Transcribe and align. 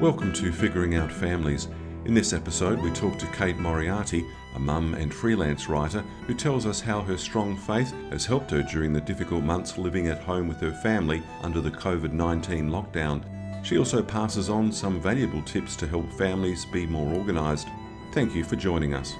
Welcome 0.00 0.32
to 0.32 0.50
Figuring 0.50 0.94
Out 0.94 1.12
Families. 1.12 1.68
In 2.06 2.14
this 2.14 2.32
episode, 2.32 2.80
we 2.80 2.90
talk 2.90 3.18
to 3.18 3.26
Kate 3.32 3.58
Moriarty, 3.58 4.24
a 4.54 4.58
mum 4.58 4.94
and 4.94 5.12
freelance 5.12 5.68
writer, 5.68 6.00
who 6.26 6.32
tells 6.32 6.64
us 6.64 6.80
how 6.80 7.02
her 7.02 7.18
strong 7.18 7.54
faith 7.54 7.92
has 8.08 8.24
helped 8.24 8.50
her 8.50 8.62
during 8.62 8.94
the 8.94 9.02
difficult 9.02 9.44
months 9.44 9.76
living 9.76 10.08
at 10.08 10.22
home 10.22 10.48
with 10.48 10.58
her 10.62 10.72
family 10.72 11.22
under 11.42 11.60
the 11.60 11.70
COVID 11.70 12.12
19 12.12 12.70
lockdown. 12.70 13.22
She 13.62 13.76
also 13.76 14.02
passes 14.02 14.48
on 14.48 14.72
some 14.72 15.02
valuable 15.02 15.42
tips 15.42 15.76
to 15.76 15.86
help 15.86 16.10
families 16.14 16.64
be 16.64 16.86
more 16.86 17.14
organised. 17.14 17.68
Thank 18.12 18.34
you 18.34 18.42
for 18.42 18.56
joining 18.56 18.94
us. 18.94 19.14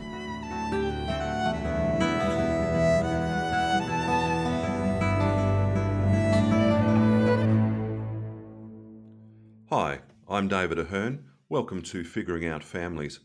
David 10.50 10.80
Ahern. 10.80 11.26
Welcome 11.48 11.80
to 11.82 12.02
Figuring 12.02 12.44
Out 12.44 12.64
Families. 12.64 13.20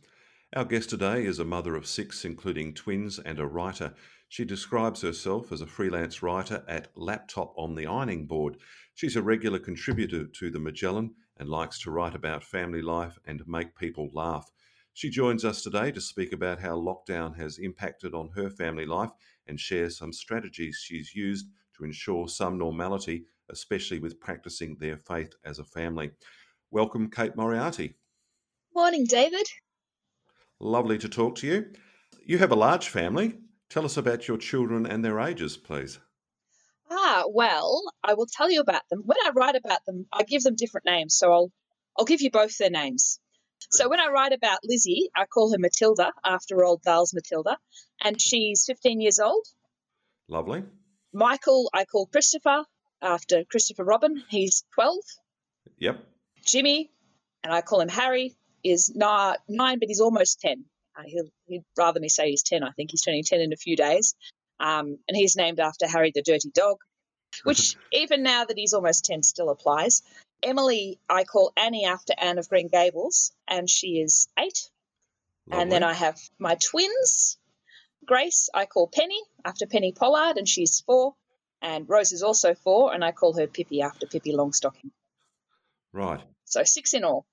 Our 0.56 0.64
guest 0.64 0.92
today 0.92 1.26
is 1.26 1.40
a 1.40 1.44
mother 1.44 1.76
of 1.76 1.88
six, 1.88 2.24
including 2.24 2.76
twins, 2.76 3.18
and 3.18 3.40
a 3.40 3.48
writer. 3.48 3.96
She 4.30 4.46
describes 4.46 5.02
herself 5.02 5.52
as 5.52 5.60
a 5.60 5.66
freelance 5.66 6.22
writer 6.22 6.64
at 6.68 6.90
Laptop 6.96 7.52
on 7.58 7.74
the 7.74 7.88
Ironing 7.88 8.28
Board. 8.28 8.58
She's 8.94 9.16
a 9.16 9.24
regular 9.24 9.58
contributor 9.58 10.28
to 10.28 10.52
the 10.52 10.60
Majellan 10.60 11.16
and 11.38 11.50
likes 11.50 11.80
to 11.80 11.90
write 11.90 12.14
about 12.14 12.44
family 12.44 12.84
life 12.84 13.18
and 13.26 13.42
make 13.48 13.76
people 13.76 14.12
laugh. 14.14 14.48
She 14.94 15.10
joins 15.10 15.44
us 15.44 15.64
today 15.64 15.92
to 15.94 16.02
speak 16.02 16.32
about 16.32 16.60
how 16.60 16.78
lockdown 16.80 17.36
has 17.38 17.58
impacted 17.58 18.14
on 18.14 18.30
her 18.36 18.52
family 18.52 18.86
life 18.86 19.10
and 19.48 19.60
share 19.60 19.90
some 19.90 20.14
strategies 20.14 20.80
she's 20.80 21.16
used 21.16 21.48
to 21.76 21.86
ensure 21.86 22.28
some 22.28 22.60
normality, 22.60 23.26
especially 23.50 23.98
with 23.98 24.20
practicing 24.20 24.78
their 24.80 24.98
faith 24.98 25.34
as 25.44 25.58
a 25.58 25.64
family. 25.64 26.12
Welcome, 26.72 27.10
Kate 27.10 27.36
Moriarty. 27.36 27.96
Morning, 28.76 29.06
David. 29.06 29.46
Lovely 30.60 30.98
to 30.98 31.10
talk 31.10 31.36
to 31.38 31.48
you. 31.48 31.66
You 32.26 32.38
have 32.40 32.52
a 32.52 32.56
large 32.56 32.90
family. 32.90 33.38
Tell 33.70 33.86
us 33.86 33.98
about 33.98 34.28
your 34.28 34.38
children 34.38 34.86
and 34.86 35.04
their 35.04 35.20
ages, 35.20 35.58
please. 35.58 36.00
Ah, 36.90 37.24
well, 37.28 37.84
I 38.04 38.14
will 38.14 38.28
tell 38.28 38.50
you 38.50 38.62
about 38.62 38.84
them. 38.90 39.02
When 39.06 39.18
I 39.26 39.32
write 39.36 39.56
about 39.56 39.86
them, 39.86 40.08
I 40.14 40.24
give 40.24 40.44
them 40.44 40.56
different 40.56 40.86
names, 40.86 41.16
so 41.16 41.32
I'll 41.32 41.52
I'll 41.98 42.06
give 42.06 42.22
you 42.22 42.30
both 42.30 42.58
their 42.58 42.70
names. 42.70 43.20
So 43.72 43.90
when 43.90 44.00
I 44.00 44.08
write 44.08 44.34
about 44.34 44.60
Lizzie, 44.64 45.10
I 45.16 45.26
call 45.26 45.52
her 45.52 45.58
Matilda 45.58 46.12
after 46.24 46.56
Roald 46.56 46.82
Dahl's 46.84 47.14
Matilda, 47.14 47.58
and 48.04 48.22
she's 48.22 48.66
15 48.66 49.02
years 49.02 49.20
old. 49.20 49.46
Lovely. 50.28 50.64
Michael, 51.14 51.70
I 51.74 51.86
call 51.86 52.06
Christopher 52.08 52.66
after 53.02 53.44
Christopher 53.46 53.84
Robin. 53.84 54.22
He's 54.30 54.64
12. 54.76 54.98
Yep. 55.80 56.06
Jimmy, 56.46 56.92
and 57.44 57.54
I 57.54 57.62
call 57.62 57.82
him 57.82 57.90
Harry, 57.90 58.36
is 58.64 58.92
nine, 58.96 59.38
but 59.48 59.88
he's 59.88 60.02
almost 60.02 60.40
10. 60.42 60.66
Uh, 60.98 61.04
he'll, 61.06 61.30
he'd 61.48 61.64
rather 61.78 62.00
me 62.00 62.10
say 62.10 62.30
he's 62.30 62.44
10. 62.44 62.64
I 62.64 62.72
think 62.72 62.92
he's 62.92 63.02
turning 63.02 63.24
10 63.24 63.42
in 63.42 63.54
a 63.54 63.58
few 63.58 63.76
days. 63.76 64.16
Um, 64.60 64.98
and 65.08 65.16
he's 65.16 65.36
named 65.36 65.60
after 65.60 65.88
Harry 65.88 66.12
the 66.14 66.22
Dirty 66.22 66.50
Dog, 66.54 66.78
which 67.44 67.76
even 67.92 68.24
now 68.24 68.46
that 68.46 68.58
he's 68.58 68.74
almost 68.74 69.06
10 69.06 69.24
still 69.24 69.50
applies. 69.50 70.02
Emily, 70.42 71.00
I 71.10 71.24
call 71.24 71.52
Annie 71.58 71.86
after 71.86 72.14
Anne 72.18 72.38
of 72.38 72.50
Green 72.50 72.68
Gables, 72.68 73.32
and 73.48 73.70
she 73.70 74.00
is 74.00 74.28
eight. 74.40 74.70
Lovely. 75.48 75.62
And 75.62 75.72
then 75.72 75.84
I 75.84 75.94
have 75.94 76.20
my 76.40 76.56
twins. 76.56 77.38
Grace, 78.06 78.50
I 78.54 78.66
call 78.66 78.88
Penny 78.88 79.20
after 79.44 79.66
Penny 79.66 79.92
Pollard, 79.92 80.38
and 80.38 80.48
she's 80.48 80.82
four. 80.82 81.16
And 81.62 81.90
Rose 81.90 82.12
is 82.12 82.22
also 82.22 82.54
four, 82.54 82.94
and 82.94 83.04
I 83.04 83.12
call 83.12 83.34
her 83.38 83.48
Pippi 83.48 83.82
after 83.82 84.06
Pippi 84.06 84.34
Longstocking. 84.34 84.92
Right. 85.94 86.22
So 86.56 86.64
six 86.64 86.94
in 86.94 87.04
all. 87.04 87.26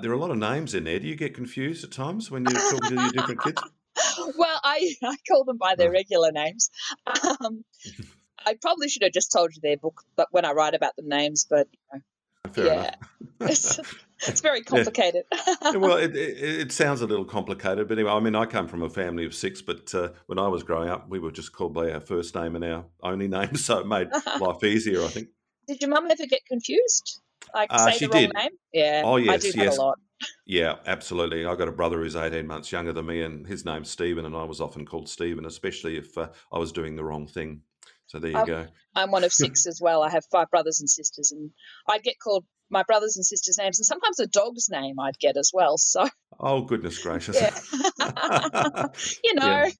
There 0.00 0.10
are 0.10 0.14
a 0.14 0.18
lot 0.18 0.32
of 0.32 0.36
names 0.36 0.74
in 0.74 0.82
there. 0.82 0.98
Do 0.98 1.06
you 1.06 1.14
get 1.14 1.32
confused 1.32 1.84
at 1.84 1.92
times 1.92 2.28
when 2.28 2.44
you're 2.44 2.60
talking 2.60 2.96
to 2.96 3.02
your 3.02 3.12
different 3.12 3.40
kids? 3.40 3.62
well, 4.36 4.60
I, 4.64 4.96
I 5.00 5.16
call 5.30 5.44
them 5.44 5.58
by 5.58 5.76
their 5.76 5.92
regular 5.92 6.32
names. 6.32 6.68
Um, 7.06 7.64
I 8.44 8.54
probably 8.60 8.88
should 8.88 9.04
have 9.04 9.12
just 9.12 9.30
told 9.30 9.54
you 9.54 9.60
their 9.62 9.76
book, 9.76 10.02
but 10.16 10.26
when 10.32 10.44
I 10.44 10.50
write 10.50 10.74
about 10.74 10.96
the 10.96 11.04
names, 11.06 11.46
but 11.48 11.68
you 11.72 11.78
know, 11.92 12.52
Fair 12.52 12.66
yeah, 12.66 12.94
it's, 13.42 13.78
it's 14.26 14.40
very 14.40 14.62
complicated. 14.62 15.22
Yeah, 15.32 15.76
well, 15.76 15.98
it, 15.98 16.16
it, 16.16 16.62
it 16.62 16.72
sounds 16.72 17.00
a 17.00 17.06
little 17.06 17.24
complicated, 17.24 17.86
but 17.86 17.96
anyway, 17.96 18.10
I 18.10 18.18
mean, 18.18 18.34
I 18.34 18.44
come 18.44 18.66
from 18.66 18.82
a 18.82 18.90
family 18.90 19.24
of 19.24 19.36
six, 19.36 19.62
but 19.62 19.94
uh, 19.94 20.08
when 20.26 20.40
I 20.40 20.48
was 20.48 20.64
growing 20.64 20.88
up, 20.88 21.08
we 21.08 21.20
were 21.20 21.30
just 21.30 21.52
called 21.52 21.74
by 21.74 21.92
our 21.92 22.00
first 22.00 22.34
name 22.34 22.56
and 22.56 22.64
our 22.64 22.86
only 23.04 23.28
name, 23.28 23.54
so 23.54 23.78
it 23.78 23.86
made 23.86 24.08
life 24.40 24.64
easier, 24.64 25.04
I 25.04 25.08
think. 25.08 25.28
Did 25.68 25.80
your 25.80 25.90
mum 25.90 26.10
ever 26.10 26.26
get 26.26 26.44
confused? 26.44 27.21
Like 27.54 27.70
Uh, 27.72 27.90
say 27.90 27.98
she 27.98 28.06
the 28.06 28.12
wrong 28.12 28.22
did. 28.22 28.34
name? 28.34 28.50
Yeah. 28.72 29.02
Oh, 29.04 29.16
I 29.16 29.20
yes, 29.20 29.42
do 29.42 29.52
that 29.52 29.58
yes. 29.64 29.78
a 29.78 29.82
lot. 29.82 29.98
Yeah, 30.46 30.76
absolutely. 30.86 31.44
I 31.46 31.54
got 31.56 31.68
a 31.68 31.72
brother 31.72 31.98
who's 31.98 32.16
18 32.16 32.46
months 32.46 32.70
younger 32.72 32.92
than 32.92 33.06
me, 33.06 33.22
and 33.22 33.46
his 33.46 33.64
name's 33.64 33.90
Stephen, 33.90 34.24
and 34.24 34.36
I 34.36 34.44
was 34.44 34.60
often 34.60 34.86
called 34.86 35.08
Stephen, 35.08 35.44
especially 35.44 35.96
if 35.96 36.16
uh, 36.16 36.28
I 36.52 36.58
was 36.58 36.72
doing 36.72 36.96
the 36.96 37.04
wrong 37.04 37.26
thing. 37.26 37.62
So 38.06 38.18
there 38.18 38.30
you 38.30 38.36
Oh. 38.38 38.44
go. 38.44 38.66
I'm 38.94 39.10
one 39.10 39.24
of 39.24 39.32
six 39.32 39.66
as 39.72 39.80
well. 39.80 40.02
I 40.02 40.10
have 40.10 40.24
five 40.30 40.50
brothers 40.50 40.80
and 40.80 40.88
sisters, 40.88 41.32
and 41.32 41.50
I'd 41.88 42.02
get 42.02 42.16
called 42.22 42.44
my 42.70 42.82
brothers 42.84 43.16
and 43.16 43.24
sisters' 43.24 43.58
names, 43.58 43.78
and 43.78 43.86
sometimes 43.86 44.20
a 44.20 44.26
dog's 44.26 44.68
name 44.70 44.98
I'd 45.00 45.18
get 45.18 45.36
as 45.36 45.50
well. 45.52 45.76
So 45.78 46.08
Oh, 46.38 46.62
goodness 46.62 46.98
gracious. 47.02 47.40
yeah, 47.40 47.58
you 49.24 49.34
know. 49.34 49.46
Yeah. 49.64 49.70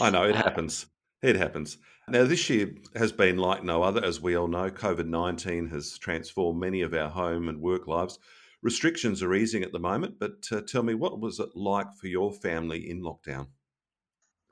I 0.00 0.10
know, 0.10 0.24
it 0.24 0.34
Uh, 0.36 0.42
happens. 0.42 0.86
It 1.22 1.36
happens. 1.36 1.78
Now, 2.08 2.24
this 2.24 2.48
year 2.48 2.72
has 2.94 3.10
been 3.10 3.36
like 3.36 3.64
no 3.64 3.82
other. 3.82 4.04
As 4.04 4.20
we 4.20 4.36
all 4.36 4.46
know, 4.46 4.70
COVID 4.70 5.06
19 5.06 5.70
has 5.70 5.98
transformed 5.98 6.60
many 6.60 6.82
of 6.82 6.94
our 6.94 7.08
home 7.08 7.48
and 7.48 7.60
work 7.60 7.88
lives. 7.88 8.20
Restrictions 8.62 9.24
are 9.24 9.34
easing 9.34 9.64
at 9.64 9.72
the 9.72 9.80
moment, 9.80 10.20
but 10.20 10.46
uh, 10.52 10.60
tell 10.60 10.84
me, 10.84 10.94
what 10.94 11.18
was 11.20 11.40
it 11.40 11.48
like 11.56 11.92
for 12.00 12.06
your 12.06 12.32
family 12.32 12.88
in 12.88 13.02
lockdown? 13.02 13.48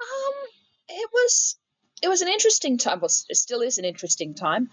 Um, 0.01 0.35
it 0.89 1.09
was 1.13 1.57
it 2.03 2.09
was 2.09 2.23
an 2.23 2.29
interesting 2.29 2.77
time. 2.77 2.99
Well, 2.99 3.11
it 3.29 3.37
still 3.37 3.63
is 3.63 3.79
an 3.79 3.85
interesting 3.85 4.35
time. 4.35 4.69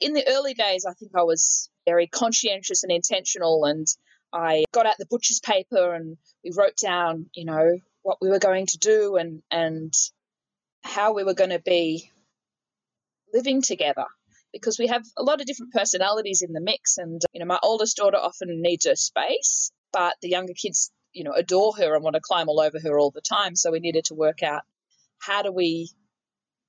In 0.00 0.12
the 0.12 0.24
early 0.28 0.54
days, 0.54 0.86
I 0.86 0.92
think 0.92 1.12
I 1.16 1.24
was 1.24 1.68
very 1.84 2.06
conscientious 2.06 2.84
and 2.84 2.92
intentional, 2.92 3.64
and 3.64 3.88
I 4.32 4.64
got 4.72 4.86
out 4.86 4.98
the 4.98 5.06
butcher's 5.06 5.40
paper 5.40 5.94
and 5.94 6.16
we 6.44 6.52
wrote 6.56 6.76
down, 6.76 7.26
you 7.34 7.44
know, 7.44 7.78
what 8.02 8.18
we 8.20 8.28
were 8.28 8.38
going 8.38 8.66
to 8.66 8.78
do 8.78 9.16
and 9.16 9.42
and 9.50 9.92
how 10.84 11.12
we 11.12 11.24
were 11.24 11.34
going 11.34 11.50
to 11.50 11.58
be 11.58 12.10
living 13.32 13.62
together 13.62 14.04
because 14.52 14.78
we 14.78 14.86
have 14.86 15.04
a 15.16 15.22
lot 15.22 15.40
of 15.40 15.46
different 15.46 15.72
personalities 15.72 16.42
in 16.42 16.52
the 16.52 16.60
mix 16.60 16.98
and 16.98 17.20
you 17.32 17.40
know 17.40 17.46
my 17.46 17.58
oldest 17.62 17.96
daughter 17.96 18.16
often 18.16 18.48
needs 18.62 18.86
her 18.86 18.94
space 18.94 19.72
but 19.92 20.14
the 20.22 20.28
younger 20.28 20.52
kids 20.52 20.92
you 21.12 21.24
know 21.24 21.32
adore 21.32 21.74
her 21.76 21.94
and 21.94 22.04
want 22.04 22.14
to 22.14 22.20
climb 22.20 22.48
all 22.48 22.60
over 22.60 22.78
her 22.78 22.98
all 22.98 23.10
the 23.10 23.20
time 23.20 23.56
so 23.56 23.72
we 23.72 23.80
needed 23.80 24.04
to 24.04 24.14
work 24.14 24.42
out 24.42 24.62
how 25.18 25.42
do 25.42 25.50
we 25.50 25.90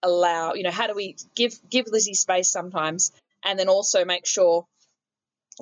allow 0.02 0.53
you 0.53 0.64
know 0.64 0.72
how 0.72 0.88
do 0.88 0.96
we 0.96 1.16
give 1.36 1.53
give 1.70 1.86
Lizzie 1.88 2.16
space 2.16 2.50
sometimes 2.52 3.12
and 3.44 3.59
then 3.59 3.70
also 3.70 4.06
make 4.06 4.26
sure 4.26 4.66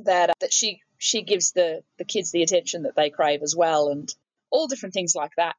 that 0.05 0.29
uh, 0.29 0.33
that 0.39 0.53
she 0.53 0.79
she 0.97 1.21
gives 1.21 1.51
the 1.51 1.81
the 1.97 2.05
kids 2.05 2.31
the 2.31 2.43
attention 2.43 2.83
that 2.83 2.95
they 2.95 3.09
crave 3.09 3.41
as 3.43 3.55
well 3.55 3.89
and 3.89 4.13
all 4.49 4.67
different 4.67 4.93
things 4.93 5.15
like 5.15 5.31
that 5.37 5.55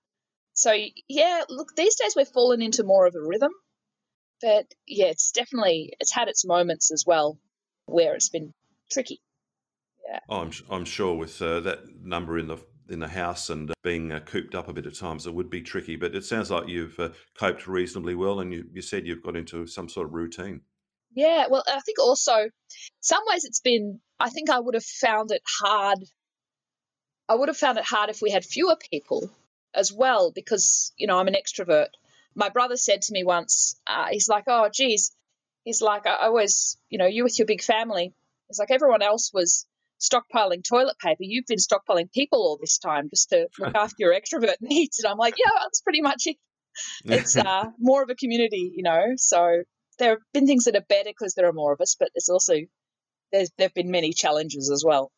so 0.54 0.74
yeah 1.08 1.42
look 1.48 1.74
these 1.76 1.96
days 1.96 2.14
we're 2.16 2.24
fallen 2.24 2.62
into 2.62 2.82
more 2.82 3.06
of 3.06 3.14
a 3.14 3.20
rhythm 3.20 3.52
but 4.40 4.66
yeah 4.86 5.06
it's 5.06 5.32
definitely 5.32 5.92
it's 6.00 6.12
had 6.12 6.28
its 6.28 6.46
moments 6.46 6.90
as 6.90 7.04
well 7.06 7.38
where 7.86 8.14
it's 8.14 8.30
been 8.30 8.52
tricky 8.90 9.20
Oh, 10.28 10.40
I'm, 10.40 10.50
I'm 10.70 10.84
sure 10.84 11.14
with 11.14 11.40
uh, 11.40 11.60
that 11.60 11.80
number 12.02 12.38
in 12.38 12.46
the 12.46 12.58
in 12.90 13.00
the 13.00 13.08
house 13.08 13.48
and 13.48 13.70
uh, 13.70 13.74
being 13.82 14.12
uh, 14.12 14.20
cooped 14.20 14.54
up 14.54 14.68
a 14.68 14.72
bit 14.72 14.86
at 14.86 14.94
times, 14.94 15.26
it 15.26 15.34
would 15.34 15.50
be 15.50 15.62
tricky. 15.62 15.96
But 15.96 16.14
it 16.14 16.24
sounds 16.24 16.50
like 16.50 16.68
you've 16.68 16.98
uh, 16.98 17.10
coped 17.38 17.66
reasonably 17.66 18.14
well, 18.14 18.40
and 18.40 18.52
you, 18.52 18.64
you 18.72 18.82
said 18.82 19.06
you've 19.06 19.22
got 19.22 19.36
into 19.36 19.66
some 19.66 19.88
sort 19.88 20.06
of 20.06 20.12
routine. 20.12 20.60
Yeah, 21.14 21.46
well, 21.48 21.62
I 21.66 21.80
think 21.80 21.98
also, 21.98 22.50
some 23.00 23.22
ways 23.28 23.44
it's 23.44 23.60
been. 23.60 24.00
I 24.20 24.30
think 24.30 24.50
I 24.50 24.60
would 24.60 24.74
have 24.74 24.84
found 24.84 25.30
it 25.30 25.42
hard. 25.60 25.98
I 27.28 27.34
would 27.34 27.48
have 27.48 27.56
found 27.56 27.78
it 27.78 27.84
hard 27.84 28.10
if 28.10 28.20
we 28.20 28.30
had 28.30 28.44
fewer 28.44 28.76
people 28.90 29.30
as 29.74 29.92
well, 29.92 30.30
because 30.30 30.92
you 30.96 31.06
know 31.06 31.18
I'm 31.18 31.28
an 31.28 31.34
extrovert. 31.34 31.88
My 32.34 32.48
brother 32.48 32.76
said 32.76 33.02
to 33.02 33.12
me 33.12 33.24
once, 33.24 33.80
uh, 33.86 34.08
he's 34.10 34.28
like, 34.28 34.44
"Oh, 34.46 34.68
geez," 34.72 35.14
he's 35.64 35.82
like, 35.82 36.06
"I 36.06 36.26
always, 36.26 36.76
you 36.88 36.98
know, 36.98 37.06
you 37.06 37.24
with 37.24 37.38
your 37.38 37.46
big 37.46 37.62
family." 37.62 38.14
He's 38.48 38.58
like, 38.58 38.70
"Everyone 38.70 39.02
else 39.02 39.32
was 39.32 39.66
stockpiling 40.00 40.62
toilet 40.64 40.98
paper. 40.98 41.22
You've 41.22 41.46
been 41.46 41.58
stockpiling 41.58 42.12
people 42.12 42.40
all 42.40 42.58
this 42.60 42.78
time 42.78 43.08
just 43.08 43.30
to 43.30 43.48
look 43.58 43.74
after 43.74 43.96
your 43.98 44.14
extrovert 44.14 44.56
needs." 44.60 44.98
And 44.98 45.10
I'm 45.10 45.18
like, 45.18 45.34
"Yeah, 45.38 45.60
that's 45.62 45.80
pretty 45.80 46.02
much 46.02 46.26
it." 46.26 46.36
it's 47.04 47.36
uh, 47.36 47.70
more 47.78 48.02
of 48.02 48.10
a 48.10 48.14
community, 48.14 48.72
you 48.74 48.82
know. 48.82 49.12
So 49.16 49.62
there 49.98 50.10
have 50.10 50.18
been 50.32 50.46
things 50.46 50.64
that 50.64 50.76
are 50.76 50.84
better 50.88 51.10
because 51.10 51.34
there 51.34 51.48
are 51.48 51.52
more 51.52 51.72
of 51.72 51.80
us, 51.80 51.96
but 51.98 52.10
it's 52.14 52.28
also 52.28 52.54
there's 53.32 53.50
there've 53.58 53.74
been 53.74 53.90
many 53.90 54.12
challenges 54.12 54.70
as 54.70 54.84
well. 54.84 55.10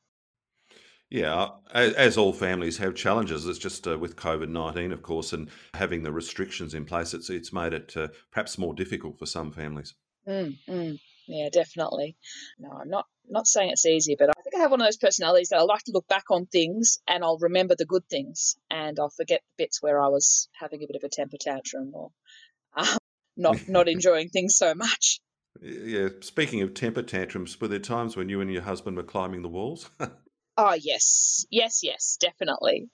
Yeah, 1.09 1.51
as, 1.73 1.93
as 1.95 2.19
all 2.19 2.33
families 2.33 2.79
have 2.79 2.95
challenges, 2.95 3.47
it's 3.47 3.59
just 3.59 3.87
uh, 3.87 3.97
with 3.97 4.17
COVID 4.17 4.49
nineteen, 4.49 4.93
of 4.93 5.03
course, 5.03 5.33
and 5.33 5.49
having 5.75 6.03
the 6.03 6.13
restrictions 6.13 6.75
in 6.75 6.85
place, 6.85 7.15
it's 7.15 7.31
it's 7.31 7.53
made 7.53 7.73
it 7.73 7.97
uh, 7.97 8.09
perhaps 8.33 8.59
more 8.59 8.75
difficult 8.75 9.19
for 9.19 9.27
some 9.27 9.53
families. 9.53 9.95
Mm, 10.29 10.57
mm, 10.69 10.99
yeah, 11.29 11.49
definitely. 11.53 12.17
No, 12.59 12.71
I'm 12.71 12.91
not 12.91 13.07
not 13.29 13.47
saying 13.47 13.71
it's 13.71 13.87
easy, 13.87 14.17
but 14.19 14.31
I 14.31 14.43
think 14.43 14.55
I 14.57 14.59
have 14.59 14.67
have 14.67 14.73
one 14.73 14.81
of 14.81 14.87
those 14.87 14.97
personalities 14.97 15.51
that 15.51 15.61
I 15.61 15.63
like 15.63 15.85
to 15.85 15.93
look 15.93 16.09
back 16.09 16.25
on 16.31 16.47
things 16.47 16.99
and 17.07 17.23
I'll 17.23 17.39
remember 17.39 17.77
the 17.77 17.87
good 17.87 18.09
things 18.09 18.57
and 18.69 18.99
I'll 18.99 19.11
forget 19.11 19.43
the 19.43 19.65
bits 19.65 19.81
where 19.81 20.01
I 20.01 20.09
was 20.09 20.49
having 20.53 20.83
a 20.83 20.87
bit 20.87 20.97
of 20.97 21.05
a 21.05 21.09
temper 21.09 21.37
tantrum 21.41 21.93
or 21.95 22.11
um, 22.77 22.99
not 23.37 23.69
not 23.69 23.89
enjoying 23.97 24.29
things 24.29 24.57
so 24.57 24.75
much. 24.75 25.21
Yeah. 25.63 26.09
Speaking 26.21 26.63
of 26.63 26.75
temper 26.75 27.03
tantrums, 27.03 27.61
were 27.61 27.69
there 27.69 27.79
times 27.79 28.17
when 28.17 28.29
you 28.29 28.41
and 28.41 28.53
your 28.53 28.63
husband 28.63 28.97
were 28.97 29.03
climbing 29.03 29.43
the 29.43 29.49
walls? 29.49 29.89
oh 30.57 30.75
yes, 30.75 31.47
yes, 31.51 31.81
yes, 31.83 32.17
definitely. 32.21 32.89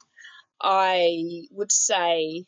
I 0.61 1.47
would 1.51 1.73
say, 1.73 2.45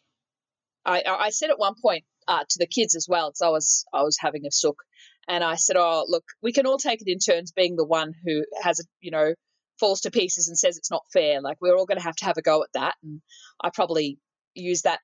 I 0.85 1.03
I 1.07 1.31
said 1.31 1.51
at 1.51 1.59
one 1.59 1.75
point 1.81 2.05
uh, 2.29 2.45
to 2.49 2.59
the 2.59 2.67
kids 2.67 2.95
as 2.95 3.07
well, 3.09 3.31
because 3.31 3.43
I 3.43 3.49
was 3.49 3.85
I 3.93 4.03
was 4.03 4.17
having 4.19 4.47
a 4.47 4.51
sook, 4.51 4.83
and 5.29 5.43
I 5.43 5.57
said, 5.57 5.77
"Oh, 5.77 6.05
look, 6.09 6.25
we 6.43 6.53
can 6.53 6.67
all 6.67 6.79
take 6.79 7.03
it 7.03 7.11
in 7.11 7.19
turns 7.19 7.53
being 7.53 7.77
the 7.77 7.85
one 7.85 8.13
who 8.25 8.45
has 8.63 8.81
a 8.81 8.85
you 9.01 9.11
know 9.11 9.35
falls 9.81 10.03
to 10.03 10.11
pieces 10.11 10.49
and 10.49 10.59
says 10.59 10.79
it's 10.79 10.91
not 10.91 11.05
fair. 11.13 11.41
Like 11.41 11.59
we're 11.61 11.77
all 11.77 11.87
going 11.87 11.99
to 11.99 12.05
have 12.05 12.17
to 12.17 12.25
have 12.27 12.39
a 12.39 12.43
go 12.43 12.63
at 12.63 12.73
that." 12.75 12.95
And 13.03 13.21
I 13.61 13.71
probably 13.75 14.19
use 14.55 14.83
that 14.83 15.01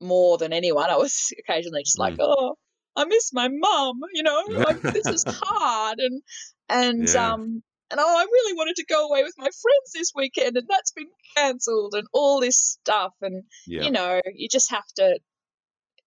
more 0.00 0.38
than 0.38 0.52
anyone. 0.52 0.90
I 0.90 0.96
was 0.96 1.32
occasionally 1.38 1.84
just 1.84 1.98
like, 1.98 2.14
mm. 2.14 2.20
"Oh, 2.20 2.56
I 2.96 3.04
miss 3.04 3.32
my 3.32 3.48
mum," 3.48 4.00
you 4.12 4.22
know, 4.22 4.42
like 4.48 4.80
this 4.80 5.06
is 5.06 5.24
hard, 5.26 5.98
and 5.98 6.22
and 6.68 7.08
yeah. 7.08 7.32
um. 7.32 7.62
And 7.92 8.00
oh, 8.00 8.18
I 8.18 8.22
really 8.24 8.56
wanted 8.56 8.76
to 8.76 8.86
go 8.86 9.06
away 9.06 9.22
with 9.22 9.34
my 9.38 9.44
friends 9.44 9.92
this 9.94 10.12
weekend, 10.14 10.56
and 10.56 10.66
that's 10.68 10.92
been 10.92 11.08
cancelled, 11.36 11.94
and 11.94 12.06
all 12.12 12.40
this 12.40 12.58
stuff. 12.58 13.12
And 13.20 13.44
yeah. 13.66 13.82
you 13.82 13.90
know, 13.90 14.20
you 14.34 14.48
just 14.48 14.70
have 14.70 14.86
to 14.96 15.18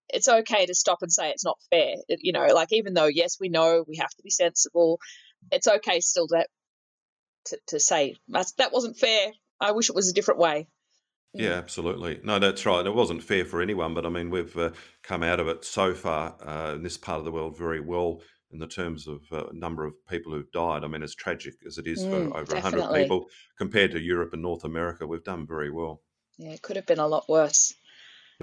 it's 0.08 0.28
okay 0.28 0.66
to 0.66 0.74
stop 0.74 0.98
and 1.02 1.12
say 1.12 1.30
it's 1.30 1.44
not 1.44 1.58
fair. 1.70 1.94
It, 2.08 2.20
you 2.22 2.32
know, 2.32 2.46
like 2.46 2.72
even 2.72 2.94
though 2.94 3.06
yes, 3.06 3.38
we 3.40 3.48
know 3.48 3.84
we 3.86 3.96
have 3.96 4.10
to 4.10 4.22
be 4.22 4.30
sensible, 4.30 4.98
it's 5.50 5.68
okay 5.68 6.00
still 6.00 6.28
to 6.28 6.46
to, 7.46 7.58
to 7.68 7.80
say 7.80 8.16
that 8.28 8.72
wasn't 8.72 8.98
fair. 8.98 9.28
I 9.60 9.72
wish 9.72 9.88
it 9.88 9.96
was 9.96 10.10
a 10.10 10.14
different 10.14 10.40
way. 10.40 10.68
Yeah, 11.32 11.52
absolutely. 11.52 12.20
No, 12.24 12.38
that's 12.38 12.64
right. 12.64 12.86
It 12.86 12.94
wasn't 12.94 13.22
fair 13.22 13.44
for 13.44 13.60
anyone, 13.60 13.94
but 13.94 14.06
I 14.06 14.08
mean, 14.08 14.30
we've 14.30 14.56
uh, 14.56 14.70
come 15.02 15.22
out 15.22 15.38
of 15.38 15.48
it 15.48 15.64
so 15.64 15.92
far 15.92 16.34
uh, 16.42 16.74
in 16.74 16.82
this 16.82 16.96
part 16.96 17.18
of 17.18 17.24
the 17.24 17.32
world 17.32 17.58
very 17.58 17.80
well 17.80 18.22
in 18.52 18.58
the 18.58 18.66
terms 18.66 19.06
of 19.06 19.22
uh, 19.32 19.44
number 19.52 19.84
of 19.84 19.94
people 20.06 20.32
who've 20.32 20.50
died. 20.52 20.84
I 20.84 20.88
mean, 20.88 21.02
as 21.02 21.14
tragic 21.14 21.54
as 21.66 21.78
it 21.78 21.86
is 21.86 22.04
mm, 22.04 22.10
for 22.10 22.36
over 22.38 22.54
definitely. 22.54 22.62
100 22.80 23.02
people 23.08 23.26
compared 23.58 23.90
to 23.92 24.00
Europe 24.00 24.32
and 24.32 24.42
North 24.42 24.64
America, 24.64 25.06
we've 25.06 25.24
done 25.24 25.46
very 25.46 25.70
well. 25.70 26.02
Yeah, 26.38 26.50
it 26.52 26.62
could 26.62 26.76
have 26.76 26.86
been 26.86 26.98
a 26.98 27.06
lot 27.06 27.28
worse. 27.28 27.74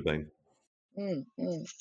Been. 0.03 0.31
Mm, 0.97 1.25
mm. 1.39 1.73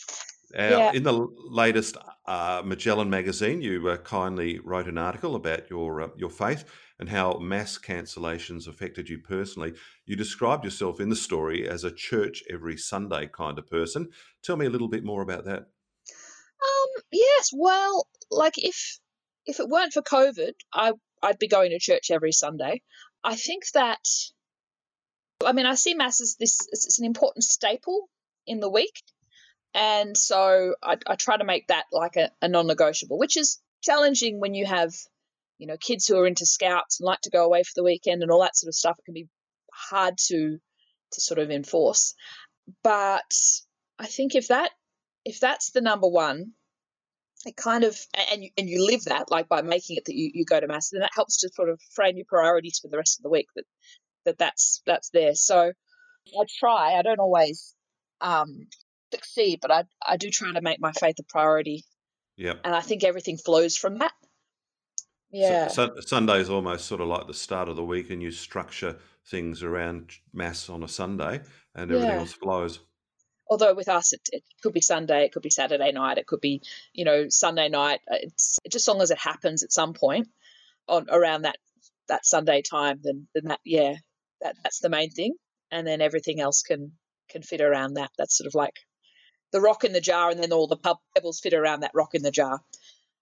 Uh, 0.55 0.59
Yeah. 0.59 0.93
in 0.93 1.03
the 1.03 1.13
latest 1.13 1.97
uh, 2.27 2.63
Majellan 2.63 3.09
magazine, 3.09 3.63
you 3.63 3.89
uh, 3.89 3.97
kindly 3.99 4.59
wrote 4.59 4.87
an 4.87 4.99
article 4.99 5.35
about 5.35 5.71
your 5.71 6.03
uh, 6.03 6.09
your 6.17 6.29
faith 6.31 6.65
and 6.99 7.09
how 7.09 7.39
mass 7.39 7.79
cancellations 7.79 8.69
affected 8.69 9.09
you 9.09 9.19
personally. 9.19 9.73
You 10.05 10.15
described 10.15 10.65
yourself 10.65 11.01
in 11.01 11.09
the 11.09 11.17
story 11.17 11.67
as 11.67 11.85
a 11.85 11.91
church 11.91 12.45
every 12.51 12.77
Sunday 12.77 13.29
kind 13.29 13.59
of 13.59 13.67
person. 13.67 14.11
Tell 14.43 14.57
me 14.57 14.67
a 14.67 14.71
little 14.71 14.89
bit 14.89 15.05
more 15.05 15.23
about 15.23 15.45
that. 15.47 15.69
Yes, 17.13 17.51
well, 17.53 18.07
like 18.31 18.55
if 18.57 18.99
if 19.47 19.61
it 19.61 19.69
weren't 19.69 19.93
for 19.93 20.03
COVID, 20.03 20.53
I 20.73 20.93
I'd 21.23 21.39
be 21.39 21.49
going 21.49 21.71
to 21.71 21.79
church 21.79 22.11
every 22.11 22.33
Sunday. 22.33 22.83
I 23.23 23.37
think 23.37 23.65
that 23.75 24.05
I 25.45 25.53
mean 25.53 25.67
I 25.67 25.75
see 25.75 25.95
mass 25.95 26.21
as 26.21 26.37
this 26.41 26.59
it's 26.73 26.99
an 26.99 27.07
important 27.07 27.45
staple 27.45 28.09
in 28.47 28.61
the 28.61 28.71
week. 28.71 29.03
And 29.75 30.17
so 30.17 30.75
I, 30.83 30.97
I 31.07 31.15
try 31.17 31.37
to 31.37 31.45
make 31.45 31.69
that 31.69 31.85
like 31.93 32.17
a, 32.17 32.31
a 32.43 32.49
non 32.49 32.67
negotiable, 32.67 33.19
which 33.19 33.37
is 33.37 33.61
challenging 33.83 34.39
when 34.39 34.55
you 34.55 34.67
have, 34.67 34.93
you 35.59 35.67
know, 35.67 35.77
kids 35.79 36.07
who 36.07 36.19
are 36.19 36.27
into 36.27 36.45
scouts 36.45 37.01
and 37.01 37.07
like 37.07 37.21
to 37.23 37.31
go 37.31 37.45
away 37.45 37.63
for 37.63 37.73
the 37.77 37.85
weekend 37.85 38.23
and 38.23 38.31
all 38.31 38.43
that 38.43 38.57
sort 38.57 38.69
of 38.69 38.75
stuff. 38.75 38.99
It 38.99 39.05
can 39.05 39.15
be 39.15 39.29
hard 39.73 40.19
to 40.29 40.59
to 41.13 41.21
sort 41.21 41.39
of 41.39 41.51
enforce. 41.51 42.15
But 42.83 43.35
I 43.99 44.07
think 44.07 44.35
if 44.35 44.49
that 44.49 44.71
if 45.25 45.41
that's 45.41 45.71
the 45.71 45.81
number 45.81 46.09
one, 46.09 46.53
it 47.45 47.57
kind 47.57 47.85
of 47.85 47.99
and 48.31 48.45
you, 48.45 48.51
and 48.57 48.69
you 48.69 48.87
live 48.87 49.05
that 49.05 49.31
like 49.31 49.49
by 49.49 49.63
making 49.63 49.97
it 49.97 50.05
that 50.07 50.15
you, 50.15 50.31
you 50.33 50.45
go 50.45 50.61
to 50.61 50.67
mass, 50.67 50.93
and 50.93 51.03
that 51.03 51.11
helps 51.15 51.39
to 51.39 51.51
sort 51.53 51.69
of 51.69 51.81
frame 51.95 52.17
your 52.17 52.27
priorities 52.27 52.79
for 52.81 52.89
the 52.89 52.97
rest 52.97 53.19
of 53.19 53.23
the 53.23 53.31
week. 53.31 53.49
That 53.57 53.65
that 54.25 54.39
that's 54.39 54.83
that's 54.87 55.11
there. 55.11 55.35
So 55.35 55.59
I 55.61 56.45
try. 56.59 56.95
I 56.95 57.03
don't 57.03 57.21
always 57.21 57.75
um, 58.21 58.67
succeed, 59.13 59.59
but 59.61 59.71
I 59.71 59.85
I 60.07 60.17
do 60.17 60.31
try 60.31 60.53
to 60.53 60.61
make 60.61 60.81
my 60.81 60.93
faith 60.93 61.17
a 61.19 61.25
priority. 61.25 61.85
Yeah. 62.37 62.55
And 62.65 62.75
I 62.75 62.81
think 62.81 63.05
everything 63.05 63.37
flows 63.37 63.77
from 63.77 63.99
that. 63.99 64.13
Yeah. 65.31 65.69
So, 65.69 65.95
so, 65.95 66.01
Sunday 66.01 66.41
is 66.41 66.51
almost 66.51 66.87
sort 66.87 67.01
of 67.01 67.09
like 67.09 67.27
the 67.27 67.35
start 67.35 67.69
of 67.69 67.77
the 67.77 67.85
week, 67.85 68.11
and 68.11 68.23
you 68.23 68.31
structure 68.31 68.99
things 69.27 69.63
around 69.63 70.13
mass 70.33 70.69
on 70.69 70.83
a 70.83 70.89
Sunday, 70.89 71.41
and 71.75 71.91
everything 71.91 72.11
yeah. 72.11 72.19
else 72.19 72.33
flows. 72.33 72.81
Although 73.53 73.75
with 73.75 73.91
us, 73.91 74.15
it, 74.15 74.23
it, 74.33 74.43
could 74.63 74.73
be 74.73 74.81
Sunday, 74.81 75.27
it 75.27 75.33
could 75.33 75.43
be 75.43 75.51
Saturday 75.51 75.93
night, 75.93 76.17
it 76.17 76.27
could 76.27 76.41
be 76.41 76.63
you 76.95 77.05
know 77.05 77.27
Sunday 77.29 77.69
night. 77.69 78.01
Uh, 78.11 78.17
it's 78.23 78.59
just 78.65 78.89
as 78.89 78.89
long 78.89 79.03
as 79.03 79.11
it 79.11 79.19
happens 79.19 79.63
at 79.63 79.71
some 79.71 79.93
point 79.93 80.27
on 80.89 81.07
around 81.11 81.43
that 81.43 81.57
that 82.09 82.25
Sunday 82.25 82.63
time, 82.63 83.01
then 83.03 83.27
then 83.35 83.45
that 83.49 83.61
yeah, 83.63 83.97
that 84.41 84.57
that's 84.63 84.81
the 84.81 84.89
main 84.89 85.11
thing, 85.11 85.35
and 85.71 85.87
then 85.87 86.01
everything 86.01 86.41
else 86.41 86.63
can 86.63 86.93
can 87.29 87.43
fit 87.43 87.61
around 87.61 87.95
that. 87.95 88.11
That's 88.17 88.39
sort 88.39 88.47
of 88.47 88.55
like 88.55 88.79
the 89.53 89.61
rock 89.61 89.85
in 89.85 89.93
the 89.93 90.01
jar, 90.01 90.31
and 90.31 90.43
then 90.43 90.55
all 90.55 90.67
the 90.67 90.97
pebbles 91.15 91.41
fit 91.41 91.53
around 91.53 91.81
that 91.81 91.91
rock 91.93 92.15
in 92.15 92.23
the 92.23 92.31
jar. 92.31 92.63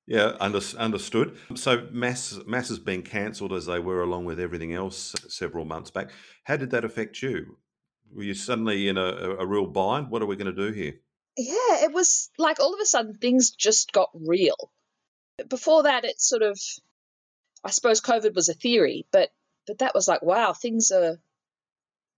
Yeah, 0.07 0.37
under, 0.39 0.61
understood. 0.79 1.39
So 1.57 1.89
mass 1.91 2.39
mass 2.47 2.69
has 2.69 2.79
been 2.79 3.03
cancelled 3.03 3.53
as 3.53 3.67
they 3.67 3.81
were, 3.81 4.01
along 4.01 4.27
with 4.27 4.39
everything 4.39 4.75
else, 4.75 5.13
several 5.27 5.65
months 5.65 5.91
back. 5.91 6.13
How 6.45 6.57
did 6.57 6.71
that 6.71 6.85
affect 6.85 7.21
you? 7.21 7.57
Were 8.15 8.23
you 8.23 8.35
suddenly 8.35 8.89
in 8.89 8.97
a, 8.97 9.37
a 9.39 9.47
real 9.47 9.67
bind? 9.67 10.11
What 10.11 10.23
are 10.23 10.27
we 10.27 10.37
going 10.37 10.55
to 10.55 10.67
do 10.67 10.73
here? 10.73 10.95
Yeah, 11.37 11.85
it 11.85 11.93
was 11.93 12.31
like 12.39 12.61
all 12.61 12.75
of 12.75 12.81
a 12.81 12.87
sudden 12.87 13.19
things 13.19 13.51
just 13.51 13.93
got 13.93 14.11
real. 14.15 14.73
Before 15.49 15.85
that, 15.85 16.05
it 16.05 16.21
sort 16.21 16.43
of, 16.43 16.59
I 17.65 17.71
suppose 17.71 18.01
COVID 18.01 18.35
was 18.35 18.49
a 18.49 18.55
theory, 18.55 19.07
but 19.13 19.31
but 19.67 19.79
that 19.79 19.95
was 19.95 20.09
like, 20.09 20.23
wow, 20.23 20.53
things 20.53 20.91
are 20.91 21.19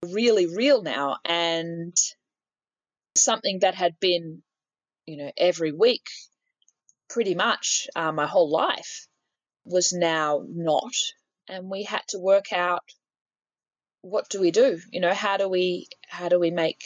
really 0.09 0.47
real 0.47 0.81
now 0.81 1.17
and 1.23 1.95
something 3.15 3.59
that 3.59 3.75
had 3.75 3.99
been, 3.99 4.41
you 5.05 5.17
know, 5.17 5.31
every 5.37 5.71
week 5.71 6.07
pretty 7.09 7.35
much 7.35 7.87
uh, 7.95 8.11
my 8.11 8.25
whole 8.25 8.49
life 8.49 9.07
was 9.65 9.93
now 9.93 10.43
not. 10.47 10.95
And 11.47 11.69
we 11.69 11.83
had 11.83 12.01
to 12.09 12.19
work 12.19 12.51
out 12.51 12.83
what 14.03 14.29
do 14.29 14.39
we 14.39 14.51
do? 14.51 14.79
You 14.91 15.01
know, 15.01 15.13
how 15.13 15.37
do 15.37 15.49
we 15.49 15.87
how 16.07 16.29
do 16.29 16.39
we 16.39 16.51
make 16.51 16.83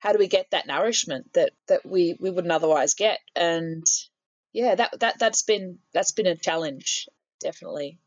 how 0.00 0.12
do 0.12 0.18
we 0.18 0.26
get 0.26 0.50
that 0.50 0.66
nourishment 0.66 1.32
that 1.34 1.52
that 1.68 1.86
we 1.86 2.16
we 2.18 2.30
wouldn't 2.30 2.52
otherwise 2.52 2.94
get? 2.94 3.20
And 3.36 3.84
yeah, 4.52 4.74
that 4.74 4.98
that 5.00 5.18
that's 5.20 5.42
been 5.42 5.78
that's 5.92 6.12
been 6.12 6.26
a 6.26 6.36
challenge, 6.36 7.08
definitely. 7.40 7.98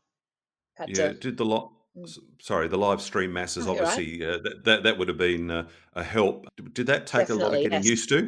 Had 0.74 0.90
yeah, 0.90 1.08
to, 1.08 1.14
did 1.14 1.36
the 1.38 1.44
lot 1.44 1.72
sorry, 2.40 2.68
the 2.68 2.78
live 2.78 3.00
stream 3.00 3.32
masses, 3.32 3.66
oh, 3.66 3.72
obviously, 3.72 4.20
right. 4.20 4.34
uh, 4.34 4.38
that, 4.42 4.64
that, 4.64 4.82
that 4.84 4.98
would 4.98 5.08
have 5.08 5.18
been 5.18 5.50
uh, 5.50 5.66
a 5.94 6.02
help. 6.02 6.46
Did 6.72 6.86
that 6.88 7.06
take 7.06 7.22
Definitely, 7.22 7.42
a 7.42 7.46
lot 7.46 7.54
of 7.54 7.62
getting 7.62 7.78
yes. 7.78 7.86
used 7.86 8.08
to? 8.10 8.18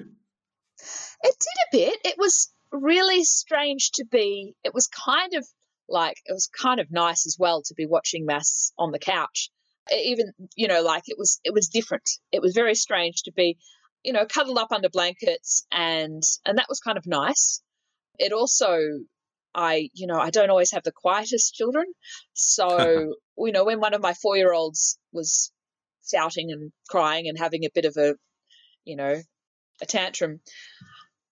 It 1.23 1.37
did 1.39 1.57
a 1.69 1.71
bit. 1.73 1.99
It 2.05 2.15
was 2.19 2.51
really 2.73 3.25
strange 3.25 3.93
to 3.93 4.05
be, 4.05 4.55
it 4.65 4.75
was 4.75 4.89
kind 4.89 5.35
of 5.35 5.47
like, 5.89 6.17
it 6.25 6.33
was 6.33 6.49
kind 6.49 6.81
of 6.81 6.91
nice 6.91 7.27
as 7.27 7.37
well 7.39 7.63
to 7.63 7.75
be 7.75 7.87
watching 7.87 8.27
mass 8.27 8.73
on 8.79 8.91
the 8.91 8.99
couch. 8.99 9.51
Even, 9.93 10.33
you 10.57 10.69
know, 10.69 10.83
like 10.83 11.05
it 11.07 11.17
was, 11.19 11.41
it 11.45 11.55
was 11.55 11.69
different. 11.69 12.09
It 12.33 12.43
was 12.43 12.55
very 12.55 12.75
strange 12.75 13.23
to 13.25 13.33
be, 13.33 13.59
you 14.05 14.13
know, 14.13 14.27
cuddled 14.27 14.59
up 14.59 14.73
under 14.73 14.89
blankets 14.89 15.67
and, 15.73 16.23
and 16.47 16.59
that 16.59 16.69
was 16.69 16.81
kind 16.81 16.99
of 16.99 17.07
nice. 17.07 17.63
It 18.19 18.33
also 18.33 18.79
I, 19.55 19.91
you 19.95 20.07
know, 20.07 20.19
I 20.19 20.31
don't 20.31 20.51
always 20.51 20.73
have 20.73 20.83
the 20.85 20.93
quietest 20.93 21.55
children. 21.55 21.87
So, 22.33 23.15
you 23.39 23.53
know, 23.53 23.65
when 23.65 23.81
one 23.81 23.95
of 23.95 24.03
my 24.03 24.15
four 24.15 24.37
year 24.37 24.53
olds 24.53 24.99
was 25.13 25.53
shouting 26.09 26.51
and 26.51 26.73
crying 26.89 27.29
and 27.29 27.39
having 27.39 27.65
a 27.65 27.71
bit 27.75 27.85
of 27.85 27.97
a, 27.97 28.15
you 28.85 28.97
know, 28.97 29.21
a 29.83 29.87
tantrum, 29.87 30.41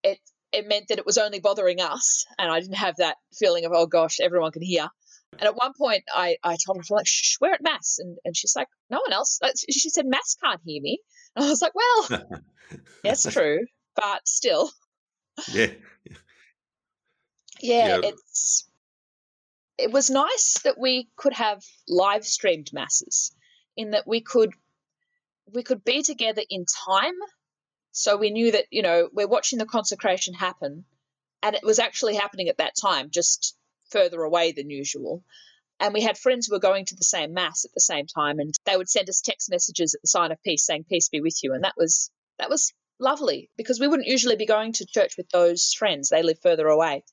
it 0.02 0.18
it 0.52 0.66
meant 0.66 0.88
that 0.88 0.98
it 0.98 1.06
was 1.06 1.18
only 1.18 1.40
bothering 1.40 1.80
us, 1.80 2.24
and 2.38 2.50
I 2.50 2.60
didn't 2.60 2.76
have 2.76 2.96
that 2.96 3.16
feeling 3.38 3.64
of 3.64 3.72
oh 3.74 3.86
gosh, 3.86 4.20
everyone 4.20 4.52
can 4.52 4.62
hear. 4.62 4.88
And 5.32 5.42
at 5.42 5.56
one 5.56 5.72
point, 5.74 6.04
I, 6.12 6.36
I 6.42 6.56
told 6.56 6.78
her 6.78 6.82
I'm 6.88 6.96
like, 6.96 7.06
"Shh, 7.06 7.36
we're 7.40 7.52
at 7.52 7.62
mass," 7.62 7.98
and 7.98 8.18
and 8.24 8.36
she's 8.36 8.56
like, 8.56 8.68
"No 8.90 8.98
one 8.98 9.12
else." 9.12 9.40
She 9.70 9.90
said, 9.90 10.06
"Mass 10.06 10.36
can't 10.42 10.60
hear 10.64 10.82
me." 10.82 11.00
And 11.36 11.44
I 11.46 11.48
was 11.48 11.62
like, 11.62 11.74
"Well, 11.74 12.22
that's 13.04 13.30
true, 13.32 13.66
but 13.94 14.26
still." 14.26 14.70
Yeah, 15.52 15.68
yeah, 17.60 17.86
yeah, 17.86 18.00
it's 18.02 18.68
it 19.78 19.92
was 19.92 20.10
nice 20.10 20.58
that 20.64 20.78
we 20.78 21.08
could 21.16 21.32
have 21.32 21.62
live 21.88 22.26
streamed 22.26 22.72
masses 22.72 23.32
in 23.76 23.90
that 23.90 24.06
we 24.06 24.20
could 24.20 24.52
we 25.54 25.62
could 25.62 25.84
be 25.84 26.02
together 26.02 26.42
in 26.50 26.66
time 26.86 27.14
so 27.92 28.16
we 28.16 28.30
knew 28.30 28.50
that 28.52 28.64
you 28.70 28.82
know 28.82 29.08
we're 29.12 29.28
watching 29.28 29.58
the 29.58 29.64
consecration 29.64 30.34
happen 30.34 30.84
and 31.42 31.54
it 31.54 31.62
was 31.62 31.78
actually 31.78 32.16
happening 32.16 32.48
at 32.48 32.58
that 32.58 32.74
time 32.76 33.10
just 33.10 33.56
further 33.90 34.22
away 34.22 34.52
than 34.52 34.70
usual 34.70 35.22
And 35.80 35.94
we 35.94 36.02
had 36.02 36.18
friends 36.18 36.46
who 36.46 36.54
were 36.54 36.60
going 36.60 36.86
to 36.86 36.96
the 36.96 37.04
same 37.04 37.34
mass 37.34 37.64
at 37.64 37.72
the 37.72 37.80
same 37.80 38.06
time, 38.06 38.40
and 38.40 38.52
they 38.64 38.76
would 38.76 38.88
send 38.88 39.08
us 39.08 39.20
text 39.20 39.48
messages 39.48 39.94
at 39.94 40.02
the 40.02 40.08
sign 40.08 40.32
of 40.32 40.42
peace 40.42 40.66
saying, 40.66 40.84
Peace 40.88 41.08
be 41.08 41.20
with 41.20 41.38
you. 41.44 41.54
And 41.54 41.62
that 41.64 41.74
was 41.76 42.10
that 42.38 42.50
was 42.50 42.72
lovely 42.98 43.48
because 43.56 43.78
we 43.78 43.86
wouldn't 43.86 44.08
usually 44.08 44.34
be 44.36 44.46
going 44.46 44.72
to 44.72 44.86
church 44.86 45.16
with 45.16 45.28
those 45.30 45.72
friends. 45.72 46.08
They 46.08 46.22
live 46.24 46.40
further 46.42 46.66
away. 46.66 47.04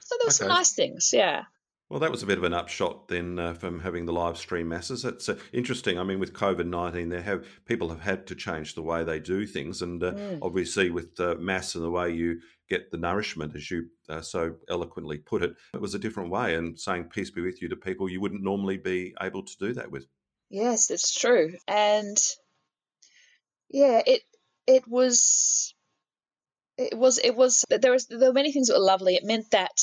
So 0.00 0.16
there 0.18 0.26
were 0.26 0.32
some 0.32 0.48
nice 0.48 0.72
things, 0.72 1.10
yeah. 1.12 1.42
Well, 1.90 2.00
that 2.00 2.10
was 2.10 2.22
a 2.22 2.26
bit 2.26 2.38
of 2.38 2.44
an 2.44 2.54
upshot 2.54 3.08
then 3.08 3.38
uh, 3.38 3.54
from 3.54 3.80
having 3.80 4.06
the 4.06 4.12
live 4.12 4.36
stream 4.38 4.68
masses. 4.68 5.04
It's 5.04 5.28
uh, 5.28 5.38
interesting. 5.52 5.98
I 5.98 6.02
mean, 6.02 6.18
with 6.18 6.32
COVID 6.32 6.66
nineteen, 6.66 7.08
there 7.10 7.22
have 7.22 7.46
people 7.66 7.88
have 7.90 8.00
had 8.00 8.26
to 8.28 8.34
change 8.34 8.74
the 8.74 8.82
way 8.82 9.04
they 9.04 9.20
do 9.20 9.46
things, 9.46 9.82
and 9.82 10.02
uh, 10.02 10.12
Mm. 10.12 10.38
obviously 10.42 10.88
with 10.90 11.18
mass 11.38 11.74
and 11.74 11.84
the 11.84 11.90
way 11.90 12.10
you 12.12 12.40
get 12.68 12.90
the 12.90 12.98
nourishment, 12.98 13.54
as 13.54 13.70
you 13.70 13.86
uh, 14.08 14.20
so 14.20 14.56
eloquently 14.68 15.18
put 15.18 15.42
it, 15.42 15.54
it 15.74 15.80
was 15.80 15.94
a 15.94 15.98
different 15.98 16.30
way. 16.30 16.54
And 16.54 16.78
saying 16.78 17.04
peace 17.04 17.30
be 17.30 17.40
with 17.40 17.62
you 17.62 17.68
to 17.68 17.76
people 17.76 18.08
you 18.08 18.20
wouldn't 18.20 18.42
normally 18.42 18.76
be 18.76 19.14
able 19.20 19.42
to 19.42 19.56
do 19.58 19.74
that 19.74 19.90
with. 19.90 20.06
Yes, 20.50 20.90
it's 20.90 21.14
true. 21.14 21.54
And 21.66 22.16
yeah, 23.70 24.02
it 24.06 24.22
it 24.66 24.86
was 24.86 25.74
it 26.76 26.96
was 26.96 27.18
it 27.18 27.34
was 27.34 27.64
there 27.68 27.92
was 27.92 28.06
there 28.06 28.28
were 28.28 28.32
many 28.32 28.52
things 28.52 28.68
that 28.68 28.78
were 28.78 28.84
lovely. 28.84 29.16
It 29.16 29.24
meant 29.24 29.50
that 29.50 29.78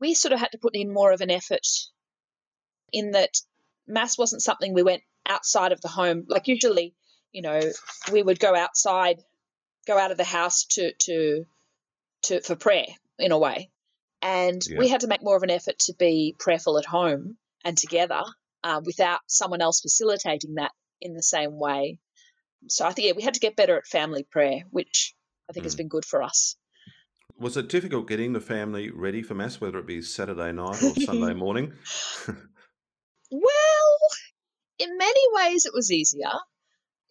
we 0.00 0.14
sort 0.14 0.32
of 0.32 0.40
had 0.40 0.52
to 0.52 0.58
put 0.58 0.74
in 0.74 0.92
more 0.92 1.12
of 1.12 1.20
an 1.20 1.30
effort 1.30 1.66
in 2.92 3.12
that 3.12 3.40
mass 3.86 4.18
wasn't 4.18 4.42
something 4.42 4.72
we 4.72 4.82
went 4.82 5.02
outside 5.26 5.72
of 5.72 5.80
the 5.80 5.88
home. 5.88 6.24
Like 6.28 6.48
usually, 6.48 6.94
you 7.32 7.42
know, 7.42 7.60
we 8.12 8.22
would 8.22 8.38
go 8.38 8.54
outside, 8.54 9.22
go 9.86 9.98
out 9.98 10.10
of 10.10 10.16
the 10.16 10.24
house 10.24 10.64
to 10.72 10.92
to 11.00 11.46
to 12.22 12.40
for 12.40 12.56
prayer 12.56 12.86
in 13.18 13.32
a 13.32 13.38
way. 13.38 13.70
And 14.20 14.60
we 14.76 14.88
had 14.88 15.02
to 15.02 15.06
make 15.06 15.22
more 15.22 15.36
of 15.36 15.42
an 15.44 15.50
effort 15.50 15.78
to 15.80 15.94
be 15.94 16.34
prayerful 16.38 16.78
at 16.78 16.84
home 16.84 17.36
and 17.64 17.78
together 17.78 18.22
uh, 18.64 18.80
without 18.84 19.20
someone 19.26 19.60
else 19.60 19.80
facilitating 19.80 20.54
that 20.54 20.72
in 21.00 21.14
the 21.14 21.22
same 21.22 21.58
way. 21.58 21.98
So 22.68 22.84
I 22.84 22.92
think 22.92 23.06
yeah, 23.06 23.14
we 23.14 23.22
had 23.22 23.34
to 23.34 23.40
get 23.40 23.54
better 23.56 23.76
at 23.76 23.86
family 23.86 24.24
prayer, 24.24 24.62
which 24.70 25.14
I 25.48 25.52
think 25.52 25.64
has 25.66 25.74
Mm. 25.74 25.78
been 25.78 25.88
good 25.88 26.04
for 26.04 26.22
us. 26.22 26.56
Was 27.38 27.56
it 27.56 27.68
difficult 27.68 28.08
getting 28.08 28.32
the 28.32 28.40
family 28.40 28.90
ready 28.90 29.22
for 29.22 29.34
mass, 29.34 29.60
whether 29.60 29.78
it 29.78 29.86
be 29.86 30.02
Saturday 30.02 30.50
night 30.50 30.82
or 30.82 30.96
Sunday 31.00 31.34
morning? 31.34 31.74
Well, 33.30 33.98
in 34.78 34.96
many 34.96 35.20
ways, 35.32 35.66
it 35.66 35.74
was 35.74 35.92
easier. 35.92 36.32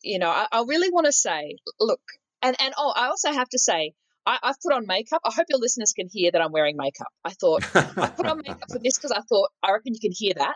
You 0.01 0.19
know, 0.19 0.29
I, 0.29 0.47
I 0.51 0.63
really 0.67 0.89
want 0.89 1.05
to 1.05 1.11
say, 1.11 1.57
look, 1.79 2.01
and 2.41 2.55
and 2.59 2.73
oh, 2.77 2.91
I 2.95 3.07
also 3.07 3.31
have 3.31 3.49
to 3.49 3.59
say, 3.59 3.93
I, 4.27 4.37
I've 4.43 4.59
put 4.61 4.73
on 4.73 4.85
makeup. 4.85 5.21
I 5.25 5.31
hope 5.33 5.45
your 5.49 5.59
listeners 5.59 5.93
can 5.97 6.07
hear 6.11 6.29
that 6.31 6.41
I'm 6.41 6.51
wearing 6.51 6.75
makeup. 6.77 7.07
I 7.23 7.31
thought 7.31 7.63
I 7.75 8.09
put 8.09 8.25
on 8.27 8.37
makeup 8.45 8.69
for 8.71 8.79
this 8.79 8.97
because 8.97 9.11
I 9.11 9.21
thought 9.21 9.49
I 9.63 9.71
reckon 9.71 9.93
you 9.93 9.99
can 10.01 10.11
hear 10.13 10.33
that. 10.37 10.55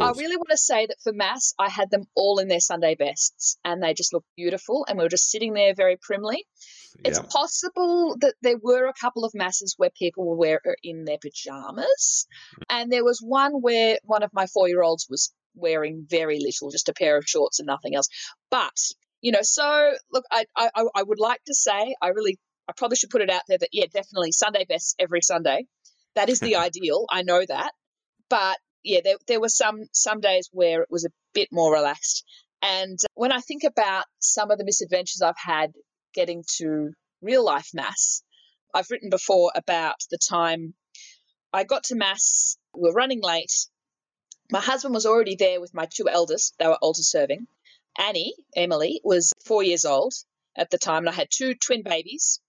I 0.00 0.10
really 0.20 0.36
want 0.36 0.50
to 0.50 0.56
say 0.56 0.86
that 0.86 0.96
for 1.02 1.12
mass, 1.12 1.52
I 1.58 1.68
had 1.68 1.90
them 1.90 2.04
all 2.14 2.38
in 2.38 2.46
their 2.46 2.60
Sunday 2.60 2.94
bests, 2.94 3.58
and 3.64 3.82
they 3.82 3.92
just 3.92 4.12
looked 4.14 4.28
beautiful, 4.36 4.86
and 4.88 4.96
we 4.96 5.04
were 5.04 5.08
just 5.10 5.28
sitting 5.30 5.52
there 5.52 5.74
very 5.74 5.96
primly. 6.00 6.46
It's 7.04 7.18
possible 7.32 8.16
that 8.20 8.34
there 8.40 8.56
were 8.62 8.86
a 8.86 8.92
couple 9.00 9.24
of 9.24 9.32
masses 9.34 9.74
where 9.78 9.90
people 9.98 10.24
were 10.28 10.36
wear- 10.36 10.60
uh, 10.64 10.72
in 10.84 11.04
their 11.04 11.18
pajamas, 11.18 12.26
and 12.68 12.90
there 12.92 13.04
was 13.04 13.18
one 13.20 13.52
where 13.60 13.98
one 14.04 14.22
of 14.22 14.30
my 14.32 14.46
four-year-olds 14.46 15.08
was 15.10 15.32
wearing 15.56 16.06
very 16.08 16.38
little, 16.38 16.70
just 16.70 16.88
a 16.88 16.94
pair 16.94 17.16
of 17.18 17.24
shorts 17.26 17.58
and 17.58 17.66
nothing 17.66 17.94
else. 17.96 18.08
But 18.50 18.76
you 19.20 19.32
know, 19.32 19.42
so 19.42 19.92
look, 20.12 20.24
I, 20.30 20.44
I- 20.56 20.70
I 20.94 21.02
would 21.02 21.18
like 21.18 21.42
to 21.46 21.54
say 21.54 21.94
I 22.00 22.08
really 22.08 22.38
I 22.70 22.72
probably 22.76 22.96
should 22.96 23.10
put 23.10 23.20
it 23.20 23.30
out 23.30 23.42
there 23.48 23.58
that 23.58 23.70
yeah, 23.72 23.86
definitely 23.92 24.30
Sunday 24.30 24.64
best 24.64 24.94
every 25.00 25.22
Sunday. 25.22 25.66
That 26.14 26.28
is 26.28 26.38
the 26.38 26.56
ideal. 26.68 27.04
I 27.10 27.22
know 27.22 27.44
that, 27.44 27.72
but 28.28 28.58
yeah, 28.84 29.00
there 29.02 29.16
there 29.26 29.40
were 29.40 29.48
some 29.48 29.80
some 29.92 30.20
days 30.20 30.48
where 30.52 30.82
it 30.82 30.88
was 30.90 31.04
a 31.04 31.10
bit 31.34 31.48
more 31.50 31.72
relaxed. 31.72 32.24
And 32.62 32.98
when 33.14 33.32
I 33.32 33.40
think 33.40 33.64
about 33.64 34.04
some 34.20 34.52
of 34.52 34.58
the 34.58 34.64
misadventures 34.64 35.20
I've 35.20 35.34
had 35.36 35.72
getting 36.14 36.44
to 36.58 36.92
real 37.20 37.44
life 37.44 37.70
mass, 37.74 38.22
I've 38.72 38.90
written 38.90 39.10
before 39.10 39.50
about 39.56 39.96
the 40.10 40.18
time 40.18 40.74
I 41.52 41.64
got 41.64 41.84
to 41.84 41.96
mass. 41.96 42.56
We 42.72 42.82
were 42.82 42.94
running 42.94 43.20
late. 43.20 43.52
My 44.52 44.60
husband 44.60 44.94
was 44.94 45.06
already 45.06 45.34
there 45.34 45.60
with 45.60 45.74
my 45.74 45.86
two 45.86 46.08
eldest. 46.08 46.54
They 46.58 46.68
were 46.68 46.76
altar 46.76 47.02
serving. 47.02 47.48
Annie, 47.98 48.34
Emily, 48.54 49.00
was 49.02 49.32
four 49.44 49.64
years 49.64 49.84
old 49.84 50.14
at 50.56 50.70
the 50.70 50.78
time, 50.78 50.98
and 50.98 51.08
I 51.08 51.12
had 51.12 51.28
two 51.30 51.54
twin 51.54 51.82
babies. 51.82 52.40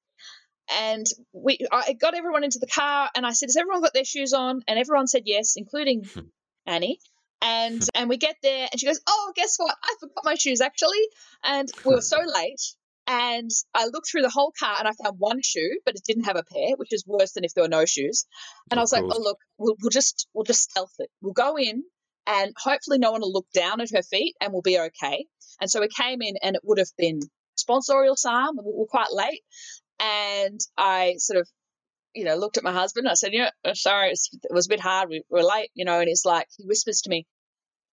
And 0.70 1.06
we, 1.34 1.60
I 1.72 1.94
got 1.94 2.16
everyone 2.16 2.44
into 2.44 2.60
the 2.60 2.68
car, 2.68 3.10
and 3.16 3.26
I 3.26 3.34
said, 3.34 3.48
"Has 3.48 3.58
everyone 3.58 3.82
got 3.82 3.94
their 3.94 4.06
shoes 4.06 4.34
on?" 4.34 4.62
And 4.68 4.80
everyone 4.80 5.08
said 5.08 5.24
yes, 5.26 5.56
including 5.58 6.04
hmm. 6.14 6.28
Annie. 6.66 7.00
And 7.42 7.82
hmm. 7.82 7.90
and 7.96 8.10
we 8.10 8.18
get 8.18 8.36
there, 8.44 8.68
and 8.72 8.80
she 8.80 8.86
goes, 8.86 9.02
"Oh, 9.08 9.34
guess 9.36 9.58
what? 9.58 9.76
I 9.84 9.96
forgot 10.00 10.24
my 10.24 10.36
shoes 10.36 10.62
actually." 10.62 11.04
And 11.44 11.70
we 11.86 11.96
were 11.96 12.02
so 12.02 12.18
late, 12.26 12.62
and 13.08 13.50
I 13.74 13.88
looked 13.88 14.10
through 14.10 14.22
the 14.22 14.30
whole 14.30 14.54
car, 14.58 14.76
and 14.80 14.88
I 14.88 14.92
found 15.04 15.18
one 15.20 15.42
shoe, 15.42 15.80
but 15.86 15.96
it 15.96 16.04
didn't 16.06 16.26
have 16.26 16.38
a 16.38 16.44
pair, 16.44 16.76
which 16.78 16.94
is 16.94 17.04
worse 17.06 17.34
than 17.34 17.44
if 17.44 17.54
there 17.54 17.64
were 17.64 17.70
no 17.70 17.86
shoes. 17.86 18.26
And 18.70 18.80
I 18.80 18.84
was 18.84 18.94
like, 18.94 19.04
"Oh, 19.04 19.20
look, 19.20 19.40
we'll, 19.58 19.76
we'll 19.82 19.90
just 19.90 20.28
we'll 20.34 20.46
just 20.46 20.70
stealth 20.70 20.94
it. 21.00 21.10
We'll 21.22 21.34
go 21.34 21.58
in, 21.58 21.84
and 22.28 22.54
hopefully 22.58 23.00
no 23.00 23.12
one 23.12 23.22
will 23.22 23.34
look 23.34 23.48
down 23.54 23.82
at 23.82 23.92
her 23.92 24.04
feet, 24.04 24.36
and 24.40 24.54
we'll 24.54 24.62
be 24.62 24.80
okay." 24.80 25.26
And 25.60 25.70
so 25.70 25.82
we 25.82 25.90
came 25.90 26.22
in, 26.22 26.36
and 26.42 26.56
it 26.56 26.62
would 26.64 26.78
have 26.78 26.92
been 26.98 27.20
sponsorial 27.60 28.18
psalm. 28.18 28.58
We 28.58 28.72
were 28.74 28.88
quite 28.88 29.12
late, 29.12 29.42
and 30.02 30.60
I 30.78 31.16
sort 31.18 31.40
of 31.40 31.48
you 32.14 32.26
know, 32.26 32.36
looked 32.36 32.58
at 32.58 32.64
my 32.64 32.74
husband. 32.74 33.08
I 33.08 33.14
said, 33.14 33.32
"You 33.32 33.44
know, 33.44 33.50
uh, 33.64 33.74
sorry, 33.74 34.12
it 34.12 34.20
was 34.52 34.66
a 34.66 34.70
bit 34.70 34.82
hard. 34.82 35.10
We 35.10 35.24
were 35.30 35.44
late, 35.44 35.70
you 35.74 35.86
know." 35.86 36.00
And 36.00 36.10
he's 36.10 36.26
like, 36.26 36.48
he 36.58 36.66
whispers 36.66 37.02
to 37.02 37.10
me, 37.10 37.26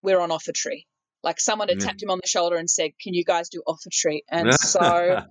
"We're 0.01 0.19
on 0.19 0.29
offertory." 0.29 0.87
Like 1.23 1.39
someone 1.39 1.69
had 1.69 1.79
Mm. 1.79 1.85
tapped 1.85 2.03
him 2.03 2.11
on 2.11 2.19
the 2.21 2.27
shoulder 2.27 2.57
and 2.57 2.69
said, 2.69 2.91
"Can 3.01 3.13
you 3.13 3.23
guys 3.23 3.49
do 3.49 3.61
offertory?" 3.65 4.23
And 4.29 4.53
so 4.55 5.21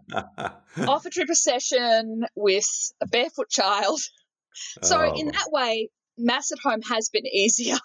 offertory 0.78 1.26
procession 1.26 2.24
with 2.34 2.66
a 3.00 3.06
barefoot 3.06 3.50
child. 3.50 4.00
So 4.82 5.00
Oh, 5.00 5.14
in 5.14 5.26
that 5.26 5.50
way, 5.52 5.88
mass 6.16 6.50
at 6.50 6.58
home 6.58 6.82
has 6.82 7.10
been 7.10 7.26
easier. 7.26 7.76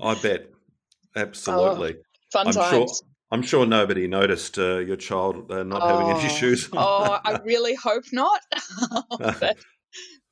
I 0.00 0.14
bet. 0.14 0.46
Absolutely. 1.16 1.96
Fun 2.30 2.46
I'm 2.46 2.52
sure. 2.52 2.86
I'm 3.30 3.42
sure 3.42 3.64
nobody 3.64 4.08
noticed 4.08 4.58
uh, 4.58 4.78
your 4.78 4.96
child 4.96 5.50
uh, 5.52 5.62
not 5.62 5.82
having 5.84 6.08
any 6.10 6.20
Oh, 6.20 6.28
shoes. 6.28 6.68
oh, 6.72 7.18
I 7.24 7.38
really 7.44 7.74
hope 7.74 8.04
not. 8.12 8.40
but 9.18 9.56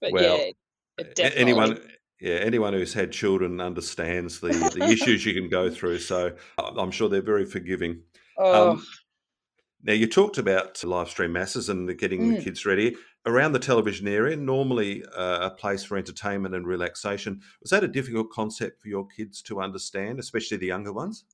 but 0.00 0.12
Well, 0.12 0.38
yeah, 0.38 0.52
definitely. 1.14 1.42
anyone 1.42 1.80
yeah 2.20 2.34
anyone 2.36 2.72
who's 2.72 2.94
had 2.94 3.12
children 3.12 3.60
understands 3.60 4.40
the, 4.40 4.48
the 4.74 4.90
issues 4.92 5.24
you 5.24 5.34
can 5.34 5.48
go 5.48 5.70
through 5.70 5.98
so 5.98 6.34
i'm 6.58 6.90
sure 6.90 7.08
they're 7.08 7.22
very 7.22 7.44
forgiving 7.44 8.02
Oh, 8.36 8.70
um, 8.70 8.84
now 9.82 9.92
you 9.92 10.06
talked 10.08 10.38
about 10.38 10.82
live 10.84 11.08
stream 11.08 11.32
masses 11.32 11.68
and 11.68 11.88
the 11.88 11.94
getting 11.94 12.28
the 12.28 12.34
Mm. 12.34 12.44
kids 12.44 12.66
ready 12.66 12.96
around 13.26 13.52
the 13.52 13.58
television 13.60 14.08
area 14.08 14.36
normally 14.36 15.04
uh, 15.16 15.46
a 15.46 15.50
place 15.50 15.84
for 15.84 15.96
entertainment 15.96 16.54
and 16.54 16.66
relaxation 16.66 17.40
was 17.60 17.70
that 17.70 17.84
a 17.84 17.88
difficult 17.88 18.30
concept 18.30 18.80
for 18.82 18.88
your 18.88 19.06
kids 19.06 19.40
to 19.42 19.60
understand 19.60 20.18
especially 20.18 20.56
the 20.56 20.66
younger 20.66 20.92
ones 20.92 21.24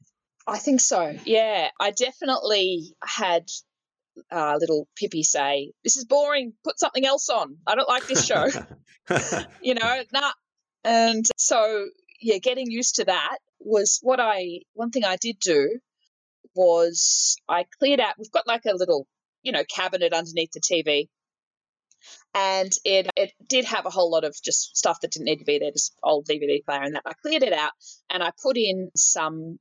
I 0.47 0.59
think 0.59 0.81
so. 0.81 1.17
Yeah, 1.25 1.69
I 1.81 1.91
definitely 1.91 2.95
had 3.03 3.49
uh, 4.31 4.57
little 4.59 4.89
Pippi 4.97 5.23
say, 5.23 5.73
"This 5.83 5.97
is 5.97 6.05
boring. 6.05 6.53
Put 6.65 6.79
something 6.79 7.05
else 7.05 7.29
on. 7.29 7.57
I 7.67 7.75
don't 7.75 7.89
like 7.89 8.07
this 8.07 8.25
show." 8.25 8.47
you 9.63 9.75
know, 9.75 10.03
nah. 10.13 10.33
And 10.85 11.25
so, 11.39 11.87
yeah, 12.21 12.39
getting 12.39 12.71
used 12.71 12.97
to 12.97 13.05
that 13.07 13.39
was 13.59 13.99
what 14.03 14.21
I. 14.21 14.61
One 14.75 14.91
thing 14.91 15.05
I 15.05 15.17
did 15.17 15.39
do 15.41 15.79
was 16.55 17.37
I 17.49 17.65
cleared 17.79 18.01
out. 18.01 18.15
We've 18.19 18.31
got 18.31 18.47
like 18.47 18.67
a 18.67 18.77
little, 18.77 19.07
you 19.43 19.53
know, 19.53 19.65
cabinet 19.65 20.13
underneath 20.13 20.53
the 20.53 20.61
TV, 20.61 21.09
and 22.35 22.71
it 22.85 23.09
it 23.17 23.33
did 23.49 23.65
have 23.65 23.87
a 23.87 23.91
whole 23.91 24.11
lot 24.11 24.25
of 24.25 24.37
just 24.45 24.77
stuff 24.77 25.01
that 25.01 25.13
didn't 25.13 25.27
need 25.27 25.39
to 25.39 25.45
be 25.45 25.59
there, 25.59 25.73
just 25.73 25.95
old 26.03 26.27
DVD 26.27 26.63
player 26.65 26.83
and 26.83 26.97
that. 26.97 27.03
I 27.07 27.15
cleared 27.23 27.43
it 27.43 27.55
out, 27.55 27.73
and 28.11 28.23
I 28.23 28.31
put 28.43 28.59
in 28.59 28.91
some 28.95 29.59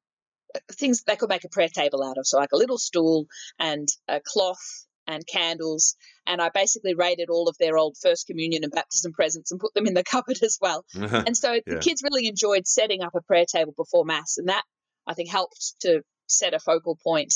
things 0.72 1.04
they 1.04 1.16
could 1.16 1.30
make 1.30 1.44
a 1.44 1.50
prayer 1.50 1.70
table 1.70 2.04
out 2.04 2.18
of. 2.18 2.28
So 2.28 2.38
like 2.38 2.52
a 2.54 2.58
little 2.58 2.78
stool 2.78 3.28
and 3.60 3.88
a 4.08 4.22
cloth 4.26 4.86
and 5.08 5.26
candles. 5.28 5.96
And 6.26 6.42
I 6.42 6.50
basically 6.50 6.96
raided 6.96 7.30
all 7.30 7.50
of 7.50 7.58
their 7.60 7.78
old 7.78 7.98
first 8.02 8.28
communion 8.28 8.64
and 8.64 8.72
baptism 8.72 9.14
presents 9.14 9.52
and 9.52 9.60
put 9.60 9.74
them 9.74 9.88
in 9.88 9.94
the 9.94 10.04
cupboard 10.12 10.42
as 10.42 10.58
well. 10.62 10.86
And 10.96 11.36
so 11.36 11.60
the 11.66 11.80
kids 11.80 12.04
really 12.04 12.28
enjoyed 12.28 12.68
setting 12.68 13.02
up 13.02 13.16
a 13.16 13.22
prayer 13.22 13.46
table 13.46 13.74
before 13.76 14.06
mass, 14.06 14.38
and 14.38 14.50
that 14.50 14.64
I 15.08 15.14
think 15.14 15.30
helped 15.30 15.76
to 15.82 16.02
set 16.28 16.54
a 16.54 16.60
focal 16.60 16.98
point 17.04 17.34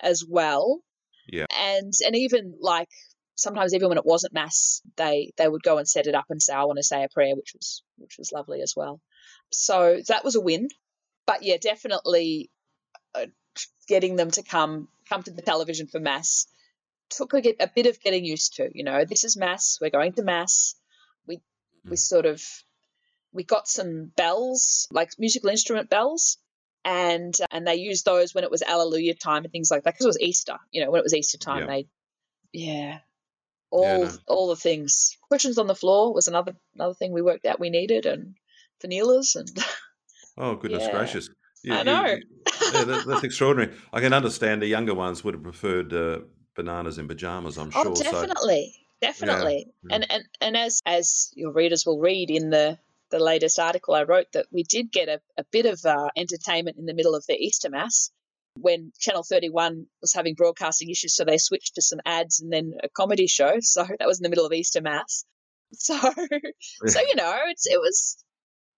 as 0.00 0.24
well. 0.28 0.80
Yeah. 1.26 1.46
And 1.56 1.92
and 2.04 2.16
even 2.16 2.54
like 2.60 2.88
sometimes 3.34 3.74
even 3.74 3.88
when 3.88 3.98
it 3.98 4.06
wasn't 4.06 4.34
mass, 4.34 4.82
they 4.96 5.32
they 5.36 5.48
would 5.48 5.62
go 5.62 5.78
and 5.78 5.88
set 5.88 6.06
it 6.06 6.14
up 6.14 6.26
and 6.28 6.42
say, 6.42 6.54
I 6.54 6.64
want 6.64 6.78
to 6.78 6.82
say 6.82 7.04
a 7.04 7.08
prayer, 7.08 7.34
which 7.34 7.52
was 7.54 7.82
which 7.96 8.16
was 8.18 8.32
lovely 8.32 8.62
as 8.62 8.74
well. 8.76 9.00
So 9.52 10.00
that 10.08 10.24
was 10.24 10.36
a 10.36 10.40
win. 10.40 10.68
But 11.28 11.44
yeah, 11.44 11.58
definitely 11.58 12.50
uh, 13.14 13.26
getting 13.86 14.16
them 14.16 14.32
to 14.32 14.42
come 14.42 14.88
come 15.08 15.22
to 15.22 15.30
the 15.30 15.42
television 15.42 15.86
for 15.86 16.00
mass 16.00 16.46
took 17.10 17.32
a, 17.34 17.42
a 17.60 17.68
bit 17.74 17.86
of 17.86 18.00
getting 18.00 18.24
used 18.24 18.56
to. 18.56 18.70
You 18.74 18.84
know, 18.84 19.04
this 19.04 19.24
is 19.24 19.36
mass. 19.36 19.78
We're 19.80 19.90
going 19.90 20.14
to 20.14 20.22
mass. 20.22 20.74
We 21.26 21.40
we 21.84 21.96
Mm. 21.96 22.00
sort 22.00 22.26
of 22.26 22.42
we 23.32 23.44
got 23.44 23.68
some 23.68 24.10
bells, 24.16 24.88
like 24.90 25.10
musical 25.18 25.50
instrument 25.50 25.90
bells, 25.90 26.38
and 26.84 27.34
uh, 27.40 27.46
and 27.50 27.66
they 27.66 27.76
used 27.76 28.04
those 28.04 28.34
when 28.34 28.44
it 28.44 28.50
was 28.50 28.62
Alleluia 28.62 29.14
time 29.14 29.44
and 29.44 29.52
things 29.52 29.70
like 29.70 29.84
that 29.84 29.94
because 29.94 30.06
it 30.06 30.14
was 30.14 30.20
Easter. 30.20 30.58
You 30.70 30.84
know, 30.84 30.90
when 30.90 31.00
it 31.00 31.04
was 31.04 31.14
Easter 31.14 31.38
time, 31.38 31.60
Yeah. 31.60 31.66
they 31.66 31.88
yeah, 32.52 32.98
all 33.70 33.84
Yeah, 33.84 33.98
no. 34.06 34.18
all 34.28 34.48
the 34.48 34.56
things. 34.56 35.16
Cushions 35.30 35.58
on 35.58 35.66
the 35.66 35.74
floor 35.74 36.14
was 36.14 36.28
another 36.28 36.56
another 36.74 36.94
thing 36.94 37.12
we 37.12 37.22
worked 37.22 37.46
out 37.46 37.60
we 37.60 37.70
needed, 37.70 38.06
and 38.06 38.34
fanilas 38.82 39.36
and 39.36 39.50
Oh, 40.38 40.54
goodness 40.56 40.84
Yeah. 40.84 40.92
gracious. 40.96 41.28
I 41.70 41.82
know. 41.82 42.04
yeah, 42.04 42.84
that, 42.84 43.04
that's 43.06 43.24
extraordinary. 43.30 43.76
I 43.92 44.00
can 44.00 44.12
understand 44.12 44.62
the 44.62 44.66
younger 44.66 44.94
ones 44.94 45.24
would 45.24 45.34
have 45.34 45.42
preferred 45.42 45.92
uh, 45.92 46.20
bananas 46.54 46.98
in 46.98 47.08
pajamas, 47.08 47.58
I'm 47.58 47.70
sure. 47.70 47.88
oh, 47.88 47.94
So, 47.94 48.04
definitely, 48.04 48.74
definitely. 49.00 49.66
yeah. 49.88 49.96
And 49.96 50.06
and 50.10 50.22
and 50.40 50.56
as 50.56 50.80
as 50.86 51.30
your 51.34 51.52
readers 51.52 51.84
will 51.84 51.98
read 51.98 52.30
in 52.30 52.50
the 52.50 52.78
the 53.10 53.18
latest 53.18 53.58
article 53.58 53.94
I 53.94 54.04
wrote, 54.04 54.26
that 54.32 54.46
we 54.52 54.62
did 54.62 54.92
get 54.92 55.08
a, 55.08 55.20
a 55.38 55.44
bit 55.50 55.66
of 55.66 55.84
uh, 55.84 56.10
entertainment 56.16 56.76
in 56.78 56.84
the 56.86 56.94
middle 56.94 57.14
of 57.14 57.24
the 57.26 57.34
Easter 57.34 57.70
Mass 57.70 58.10
when 58.60 58.92
Channel 59.00 59.22
31 59.22 59.86
was 60.00 60.12
having 60.12 60.34
broadcasting 60.34 60.90
issues, 60.90 61.14
so 61.16 61.24
they 61.24 61.38
switched 61.38 61.74
to 61.76 61.82
some 61.82 62.00
ads 62.04 62.40
and 62.40 62.52
then 62.52 62.74
a 62.82 62.88
comedy 62.88 63.26
show. 63.26 63.56
So 63.62 63.84
that 63.84 64.06
was 64.06 64.18
in 64.20 64.22
the 64.24 64.28
middle 64.28 64.46
of 64.46 64.52
Easter 64.52 64.80
Mass. 64.82 65.24
So 65.72 65.96
so 66.86 67.00
you 67.00 67.14
know, 67.16 67.34
it's 67.48 67.66
it 67.66 67.80
was 67.80 68.22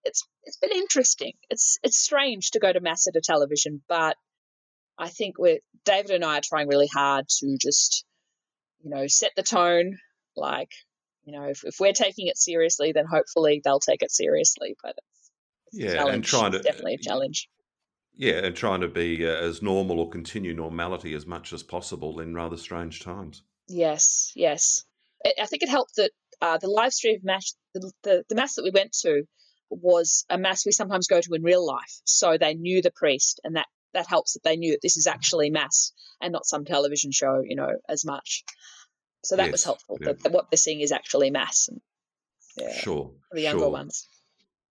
it's 0.05 0.27
it's 0.45 0.57
been 0.57 0.73
interesting. 0.73 1.33
It's 1.51 1.79
it's 1.83 1.97
strange 1.99 2.53
to 2.53 2.59
go 2.61 2.73
to 2.73 2.81
mass 2.81 3.07
at 3.07 3.17
a 3.17 3.21
television, 3.21 3.83
but 3.89 4.17
I 4.99 5.09
think 5.09 5.39
we're 5.39 5.59
David 5.85 6.11
and 6.13 6.25
I 6.25 6.39
are 6.39 6.43
trying 6.43 6.69
really 6.69 6.89
hard 6.93 7.27
to 7.39 7.57
just 7.61 8.05
you 8.83 8.91
know 8.91 9.07
set 9.07 9.33
the 9.37 9.43
tone. 9.43 9.99
Like 10.37 10.71
you 11.25 11.39
know, 11.39 11.49
if, 11.49 11.65
if 11.65 11.77
we're 11.81 11.93
taking 11.93 12.29
it 12.29 12.39
seriously, 12.39 12.93
then 12.93 13.05
hopefully 13.11 13.61
they'll 13.65 13.81
take 13.81 14.03
it 14.03 14.11
seriously. 14.11 14.77
But 14.83 14.95
it's, 14.97 15.31
it's 15.85 15.93
a 15.93 15.97
Yeah, 15.97 16.07
and 16.07 16.25
trying 16.25 16.55
It's 16.55 16.65
to- 16.65 16.71
definitely 16.71 16.95
a 16.95 16.99
challenge. 16.99 17.49
yeah, 18.17 18.45
and 18.45 18.57
trying 18.57 18.81
to 18.81 18.89
be 18.89 19.27
uh, 19.27 19.31
as 19.31 19.61
normal 19.63 20.01
or 20.01 20.09
continue 20.09 20.55
normality 20.55 21.15
as 21.15 21.27
much 21.27 21.53
as 21.53 21.63
possible 21.63 22.21
in 22.21 22.35
rather 22.35 22.57
strange 22.57 23.01
times. 23.01 23.43
Yes, 23.69 24.33
yes. 24.35 24.85
I 25.25 25.35
I 25.43 25.47
think 25.47 25.63
it 25.63 25.69
helped 25.69 25.97
that 25.97 26.11
uh, 26.41 26.57
the 26.59 26.69
live 26.71 26.93
stream 26.95 27.21
mass, 27.23 27.55
the, 27.75 27.93
the, 28.03 28.25
the 28.31 28.35
mass 28.35 28.55
that 28.55 28.65
we 28.65 28.71
went 28.71 28.93
to 29.03 29.25
was 29.71 30.25
a 30.29 30.39
mass 30.39 30.67
we 30.67 30.73
sometimes 30.73 31.07
go 31.07 31.21
to 31.21 31.35
in 31.35 31.43
real 31.43 31.65
life. 31.65 32.01
So 32.05 32.37
they 32.39 32.55
knew 32.55 32.83
the 32.83 32.91
priest, 32.91 33.41
and 33.45 33.57
that, 33.57 33.67
that 33.95 34.07
helps 34.07 34.35
that 34.35 34.43
they 34.43 34.57
knew 34.57 34.73
that 34.73 34.83
this 34.83 34.97
is 34.97 35.07
actually 35.07 35.51
mass 35.51 35.93
and 36.21 36.33
not 36.33 36.47
some 36.47 36.65
television 36.65 37.13
show, 37.13 37.43
you 37.45 37.57
know, 37.57 37.71
as 37.89 38.05
much. 38.05 38.45
So 39.25 39.37
that 39.37 39.53
was 39.53 39.65
helpful, 39.65 39.99
yeah. 40.01 40.09
that, 40.09 40.23
that 40.23 40.33
what 40.33 40.51
they're 40.51 40.57
seeing 40.57 40.81
is 40.81 40.93
actually 40.93 41.31
mass. 41.31 41.69
And, 41.69 41.81
yeah, 42.57 42.73
Sure. 42.81 43.13
for 43.29 43.35
the 43.35 43.43
younger 43.43 43.65
sure. 43.65 43.71
ones. 43.71 44.09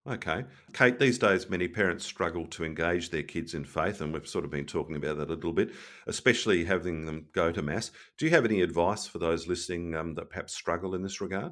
Okay. 0.08 0.46
Kate, 0.74 0.98
these 0.98 1.20
days 1.20 1.50
many 1.50 1.68
parents 1.68 2.06
struggle 2.06 2.48
to 2.48 2.63
engage 2.63 3.10
their 3.10 3.22
kids 3.24 3.53
in 3.53 3.63
faith, 3.63 4.01
and 4.01 4.13
we've 4.13 4.27
sort 4.27 4.46
of 4.46 4.50
been 4.50 4.65
talking 4.65 4.96
about 4.96 5.18
that 5.18 5.29
a 5.29 5.34
little 5.34 5.53
bit, 5.53 5.72
especially 6.08 6.65
having 6.65 7.06
them 7.06 7.27
go 7.34 7.51
to 7.51 7.62
Mass. 7.62 7.91
Do 8.18 8.25
you 8.25 8.32
have 8.32 8.46
any 8.46 8.62
advice 8.62 9.06
for 9.06 9.20
those 9.20 9.48
listening 9.48 9.94
um, 9.96 10.15
that 10.15 10.29
perhaps 10.29 10.56
struggle 10.56 10.96
in 10.96 11.03
this 11.03 11.22
regard? 11.22 11.51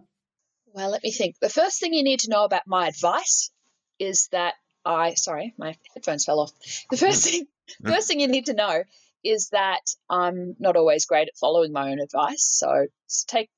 Well, 0.77 0.91
let 0.91 1.01
me 1.01 1.11
think. 1.11 1.39
The 1.41 1.49
first 1.49 1.79
thing 1.79 1.95
you 1.95 2.03
need 2.03 2.19
to 2.19 2.29
know 2.29 2.43
about 2.43 2.67
my 2.67 2.87
advice 2.87 3.49
is 3.97 4.27
that 4.31 4.53
I 4.85 5.15
sorry, 5.15 5.55
my 5.57 5.75
headphones 5.95 6.23
fell 6.23 6.39
off. 6.39 6.51
The 6.91 6.97
first 6.97 7.23
thing 7.23 7.47
first 7.83 8.07
thing 8.07 8.19
you 8.19 8.27
need 8.27 8.45
to 8.45 8.53
know 8.53 8.83
is 9.23 9.49
that 9.49 9.81
I'm 10.07 10.55
not 10.59 10.75
always 10.75 11.07
great 11.07 11.29
at 11.29 11.35
following 11.35 11.71
my 11.71 11.89
own 11.89 11.99
advice. 11.99 12.43
So 12.43 12.85
take 13.27 13.49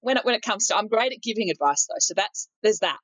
when 0.00 0.16
it 0.16 0.24
when 0.24 0.36
it 0.36 0.42
comes 0.42 0.68
to 0.68 0.76
I'm 0.76 0.86
great 0.86 1.12
at 1.12 1.20
giving 1.20 1.50
advice 1.50 1.88
though. 1.88 1.98
So 1.98 2.14
that's 2.14 2.48
there's 2.62 2.78
that. 2.78 2.98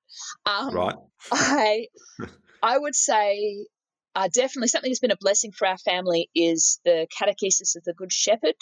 Um, 0.49 0.73
right. 0.73 0.95
I 1.33 1.87
I 2.63 2.79
would 2.79 2.95
say 2.95 3.67
uh, 4.15 4.29
definitely 4.33 4.69
something 4.69 4.93
that's 4.93 5.01
been 5.01 5.11
a 5.11 5.17
blessing 5.17 5.51
for 5.51 5.67
our 5.67 5.79
family 5.79 6.31
is 6.37 6.79
the 6.85 7.09
Catechesis 7.21 7.75
of 7.75 7.83
the 7.83 7.95
Good 7.95 8.13
Shepherd 8.13 8.55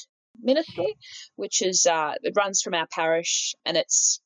ministry, 0.43 0.97
which 1.37 1.61
is 1.61 1.85
uh, 1.85 2.15
it 2.23 2.33
runs 2.35 2.63
from 2.63 2.73
our 2.73 2.87
parish 2.87 3.55
and 3.67 3.77
it's 3.77 4.23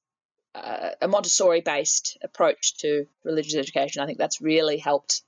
uh, 0.54 0.90
a 1.00 1.08
Montessori 1.08 1.60
based 1.60 2.18
approach 2.22 2.78
to 2.78 3.06
religious 3.24 3.54
education. 3.54 4.02
I 4.02 4.06
think 4.06 4.18
that's 4.18 4.40
really 4.40 4.78
helped 4.78 5.22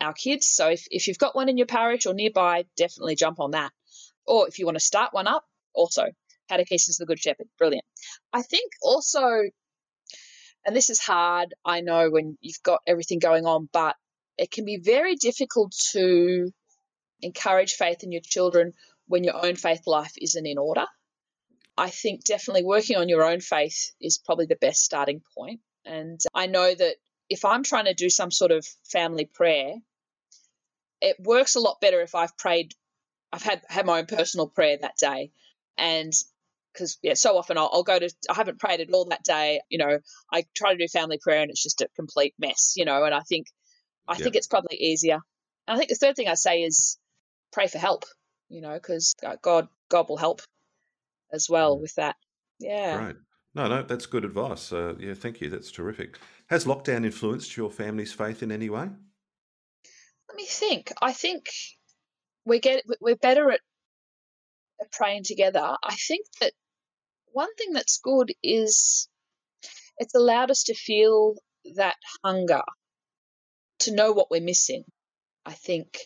our 0.00 0.12
kids. 0.12 0.46
So 0.46 0.68
if, 0.70 0.86
if 0.90 1.08
you've 1.08 1.18
got 1.18 1.34
one 1.34 1.48
in 1.48 1.56
your 1.56 1.66
parish 1.66 2.06
or 2.06 2.14
nearby, 2.14 2.66
definitely 2.76 3.16
jump 3.16 3.40
on 3.40 3.52
that. 3.52 3.72
Or 4.26 4.48
if 4.48 4.58
you 4.58 4.66
want 4.66 4.76
to 4.76 4.84
start 4.84 5.14
one 5.14 5.26
up, 5.26 5.44
also 5.74 6.04
Catechesis 6.50 6.90
of 6.90 6.96
the 6.98 7.06
Good 7.06 7.18
Shepherd, 7.20 7.48
brilliant. 7.58 7.84
I 8.32 8.42
think 8.42 8.72
also 8.82 9.42
and 10.66 10.74
this 10.74 10.90
is 10.90 10.98
hard, 10.98 11.54
I 11.64 11.80
know, 11.80 12.10
when 12.10 12.36
you've 12.40 12.62
got 12.62 12.80
everything 12.88 13.20
going 13.20 13.46
on, 13.46 13.68
but 13.72 13.94
it 14.36 14.50
can 14.50 14.64
be 14.64 14.78
very 14.78 15.14
difficult 15.14 15.72
to 15.92 16.50
encourage 17.22 17.74
faith 17.74 18.02
in 18.02 18.10
your 18.10 18.20
children 18.20 18.72
when 19.06 19.22
your 19.22 19.46
own 19.46 19.54
faith 19.54 19.82
life 19.86 20.12
isn't 20.20 20.44
in 20.44 20.58
order. 20.58 20.86
I 21.76 21.90
think 21.90 22.24
definitely 22.24 22.64
working 22.64 22.96
on 22.96 23.08
your 23.08 23.24
own 23.24 23.40
faith 23.40 23.92
is 24.00 24.18
probably 24.18 24.46
the 24.46 24.56
best 24.56 24.82
starting 24.82 25.22
point. 25.36 25.60
And 25.84 26.20
I 26.34 26.46
know 26.46 26.74
that 26.74 26.96
if 27.28 27.44
I'm 27.44 27.62
trying 27.62 27.84
to 27.86 27.94
do 27.94 28.10
some 28.10 28.30
sort 28.30 28.50
of 28.50 28.66
family 28.90 29.26
prayer, 29.26 29.74
it 31.00 31.16
works 31.20 31.54
a 31.54 31.60
lot 31.60 31.80
better 31.80 32.00
if 32.00 32.14
I've 32.14 32.36
prayed, 32.38 32.74
I've 33.32 33.42
had, 33.42 33.62
had 33.68 33.86
my 33.86 33.98
own 33.98 34.06
personal 34.06 34.48
prayer 34.48 34.78
that 34.80 34.96
day. 34.96 35.32
And 35.76 36.12
because 36.72 36.98
yeah, 37.02 37.14
so 37.14 37.36
often 37.38 37.58
I'll, 37.58 37.70
I'll 37.72 37.82
go 37.82 37.98
to 37.98 38.10
I 38.30 38.34
haven't 38.34 38.58
prayed 38.58 38.80
at 38.80 38.92
all 38.92 39.06
that 39.06 39.24
day. 39.24 39.60
You 39.70 39.78
know, 39.78 39.98
I 40.32 40.44
try 40.54 40.72
to 40.72 40.78
do 40.78 40.88
family 40.88 41.18
prayer 41.22 41.40
and 41.42 41.50
it's 41.50 41.62
just 41.62 41.80
a 41.80 41.88
complete 41.96 42.34
mess. 42.38 42.74
You 42.76 42.84
know, 42.84 43.04
and 43.04 43.14
I 43.14 43.20
think 43.20 43.46
I 44.08 44.16
Yeah. 44.16 44.24
think 44.24 44.36
it's 44.36 44.46
probably 44.46 44.76
easier. 44.78 45.20
And 45.66 45.74
I 45.74 45.78
think 45.78 45.88
the 45.90 45.96
third 45.96 46.16
thing 46.16 46.28
I 46.28 46.34
say 46.34 46.62
is 46.62 46.98
pray 47.52 47.66
for 47.66 47.78
help. 47.78 48.04
You 48.48 48.60
know, 48.60 48.74
because 48.74 49.14
uh, 49.24 49.36
God 49.42 49.68
God 49.90 50.08
will 50.08 50.18
help 50.18 50.42
as 51.32 51.48
well 51.48 51.76
Mm. 51.76 51.82
with 51.82 51.94
that. 51.96 52.16
Yeah. 52.58 53.02
Great. 53.02 53.16
No, 53.54 53.68
no, 53.68 53.82
that's 53.82 54.06
good 54.06 54.24
advice. 54.24 54.72
Uh, 54.72 54.94
yeah, 54.98 55.14
thank 55.14 55.40
you. 55.40 55.48
That's 55.48 55.70
terrific. 55.70 56.18
Has 56.48 56.64
lockdown 56.66 57.04
influenced 57.06 57.56
your 57.56 57.70
family's 57.70 58.12
faith 58.12 58.42
in 58.42 58.52
any 58.52 58.68
way? 58.68 58.88
Let 60.28 60.36
me 60.36 60.44
think. 60.46 60.92
I 61.00 61.12
think 61.12 61.46
we 62.44 62.60
get 62.60 62.82
we're 63.00 63.16
better 63.16 63.50
at, 63.50 63.60
at 64.80 64.92
praying 64.92 65.24
together. 65.24 65.76
I 65.82 65.94
think 65.94 66.26
that 66.40 66.52
one 67.32 67.54
thing 67.56 67.72
that's 67.72 67.98
good 67.98 68.32
is 68.42 69.08
it's 69.98 70.14
allowed 70.14 70.50
us 70.50 70.64
to 70.64 70.74
feel 70.74 71.36
that 71.76 71.96
hunger 72.24 72.62
to 73.80 73.94
know 73.94 74.12
what 74.12 74.30
we're 74.30 74.40
missing. 74.40 74.84
I 75.44 75.52
think 75.52 75.98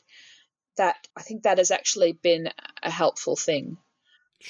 that 0.76 0.96
I 1.16 1.22
think 1.22 1.42
that 1.42 1.58
has 1.58 1.70
actually 1.70 2.12
been 2.12 2.48
a 2.82 2.90
helpful 2.90 3.36
thing 3.36 3.76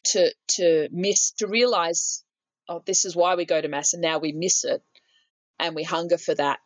to 0.05 0.31
to 0.48 0.88
miss 0.90 1.33
to 1.33 1.46
realize 1.46 2.24
oh 2.68 2.83
this 2.87 3.05
is 3.05 3.16
why 3.16 3.35
we 3.35 3.44
go 3.44 3.61
to 3.61 3.68
mass 3.68 3.92
and 3.92 4.03
now 4.03 4.18
we 4.18 4.33
miss 4.33 4.64
it 4.64 4.83
and 5.59 5.74
we 5.74 5.83
hunger 5.83 6.18
for 6.18 6.35
that. 6.35 6.61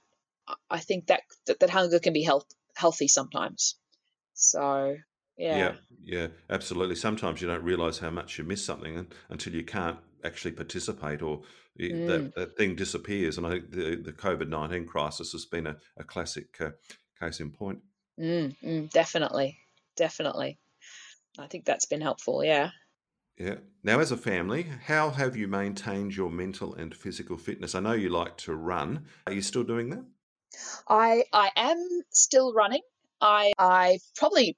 I- 0.70 0.78
think 0.80 1.06
that 1.06 1.22
that, 1.46 1.60
that 1.60 1.70
hunger 1.70 1.98
can 1.98 2.12
be 2.12 2.22
health, 2.22 2.46
healthy 2.76 3.08
sometimes. 3.08 3.76
So 4.34 4.96
yeah. 5.36 5.56
yeah, 5.56 5.74
yeah, 6.04 6.26
absolutely. 6.50 6.96
Sometimes 6.96 7.40
you 7.40 7.48
don't 7.48 7.64
realise 7.64 7.98
how 7.98 8.10
much 8.10 8.38
you 8.38 8.44
miss 8.44 8.64
something 8.64 9.06
until 9.30 9.54
you 9.54 9.64
can't 9.64 9.98
actually 10.22 10.52
participate 10.52 11.22
or 11.22 11.42
Mm. 11.80 12.06
that, 12.06 12.34
that 12.36 12.56
thing 12.56 12.76
disappears. 12.76 13.36
And 13.36 13.44
I 13.44 13.50
think 13.50 13.72
the, 13.72 13.96
the 13.96 14.12
COVID 14.12 14.48
19 14.48 14.86
crisis 14.86 15.32
has 15.32 15.44
been 15.44 15.66
a, 15.66 15.76
a 15.96 16.04
classic 16.04 16.60
uh, 16.60 16.70
case 17.18 17.40
in 17.40 17.50
point. 17.50 17.80
Mm, 18.16 18.54
mm, 18.62 18.90
definitely, 18.92 19.58
definitely. 19.96 20.58
I 21.36 21.48
think 21.48 21.64
that's 21.64 21.86
been 21.86 22.00
helpful. 22.00 22.44
Yeah. 22.44 22.70
Yeah. 23.36 23.56
Now, 23.82 23.98
as 24.00 24.12
a 24.12 24.16
family, 24.16 24.66
how 24.86 25.10
have 25.10 25.36
you 25.36 25.48
maintained 25.48 26.14
your 26.14 26.30
mental 26.30 26.74
and 26.74 26.94
physical 26.94 27.36
fitness? 27.36 27.74
I 27.74 27.80
know 27.80 27.92
you 27.92 28.08
like 28.08 28.36
to 28.38 28.54
run. 28.54 29.06
Are 29.26 29.32
you 29.32 29.42
still 29.42 29.64
doing 29.64 29.90
that? 29.90 30.04
I 30.88 31.24
I 31.32 31.50
am 31.56 32.02
still 32.10 32.54
running. 32.54 32.82
I 33.20 33.52
I 33.58 33.98
probably 34.16 34.56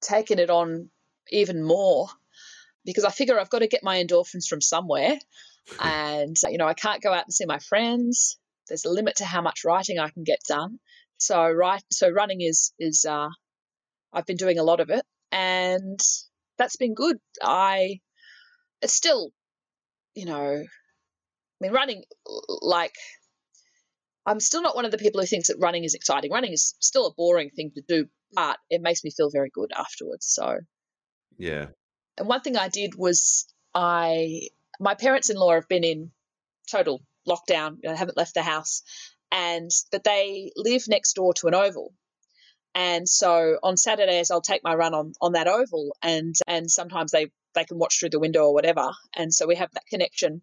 taken 0.00 0.38
it 0.38 0.50
on 0.50 0.90
even 1.30 1.62
more 1.62 2.08
because 2.84 3.04
I 3.04 3.10
figure 3.10 3.38
I've 3.38 3.50
got 3.50 3.60
to 3.60 3.68
get 3.68 3.84
my 3.84 4.02
endorphins 4.02 4.48
from 4.48 4.60
somewhere, 4.60 5.18
and 5.80 6.36
you 6.48 6.58
know 6.58 6.66
I 6.66 6.74
can't 6.74 7.02
go 7.02 7.12
out 7.12 7.24
and 7.24 7.32
see 7.32 7.46
my 7.46 7.60
friends. 7.60 8.38
There's 8.68 8.84
a 8.84 8.90
limit 8.90 9.16
to 9.16 9.24
how 9.24 9.42
much 9.42 9.64
writing 9.64 9.98
I 9.98 10.10
can 10.10 10.24
get 10.24 10.40
done. 10.48 10.78
So 11.18 11.48
right, 11.48 11.84
so 11.90 12.10
running 12.10 12.40
is 12.40 12.72
is 12.78 13.04
uh, 13.08 13.28
I've 14.12 14.26
been 14.26 14.36
doing 14.36 14.58
a 14.58 14.64
lot 14.64 14.80
of 14.80 14.90
it, 14.90 15.04
and 15.30 16.00
that's 16.62 16.76
been 16.76 16.94
good. 16.94 17.16
I 17.42 18.00
it's 18.80 18.94
still, 18.94 19.30
you 20.14 20.26
know, 20.26 20.62
I 20.62 21.58
mean 21.60 21.72
running 21.72 22.04
like 22.60 22.94
I'm 24.24 24.38
still 24.38 24.62
not 24.62 24.76
one 24.76 24.84
of 24.84 24.92
the 24.92 24.98
people 24.98 25.20
who 25.20 25.26
thinks 25.26 25.48
that 25.48 25.56
running 25.58 25.82
is 25.82 25.94
exciting. 25.94 26.30
Running 26.30 26.52
is 26.52 26.74
still 26.78 27.06
a 27.06 27.14
boring 27.14 27.50
thing 27.50 27.72
to 27.74 27.82
do, 27.86 28.06
but 28.32 28.58
it 28.70 28.80
makes 28.80 29.02
me 29.02 29.10
feel 29.10 29.30
very 29.30 29.50
good 29.52 29.72
afterwards. 29.76 30.26
So, 30.26 30.58
Yeah. 31.36 31.66
and 32.16 32.28
one 32.28 32.40
thing 32.40 32.56
I 32.56 32.68
did 32.68 32.94
was 32.96 33.52
I, 33.74 34.42
my 34.78 34.94
parents-in-law 34.94 35.54
have 35.54 35.68
been 35.68 35.82
in 35.82 36.12
total 36.70 37.02
lockdown. 37.28 37.78
You 37.82 37.90
know, 37.90 37.96
haven't 37.96 38.16
left 38.16 38.34
the 38.34 38.42
house, 38.42 38.84
and 39.32 39.70
but 39.90 40.04
they 40.04 40.52
live 40.54 40.86
next 40.86 41.14
door 41.14 41.34
to 41.34 41.48
an 41.48 41.54
oval. 41.54 41.92
And 42.74 43.08
so 43.08 43.58
on 43.62 43.76
Saturdays 43.76 44.30
I'll 44.30 44.40
take 44.40 44.64
my 44.64 44.74
run 44.74 44.94
on 44.94 45.12
on 45.20 45.32
that 45.32 45.48
oval 45.48 45.96
and 46.02 46.34
and 46.46 46.70
sometimes 46.70 47.12
they 47.12 47.30
they 47.54 47.64
can 47.64 47.78
watch 47.78 47.98
through 47.98 48.10
the 48.10 48.20
window 48.20 48.44
or 48.44 48.54
whatever. 48.54 48.90
And 49.14 49.32
so 49.32 49.46
we 49.46 49.56
have 49.56 49.70
that 49.72 49.86
connection. 49.86 50.42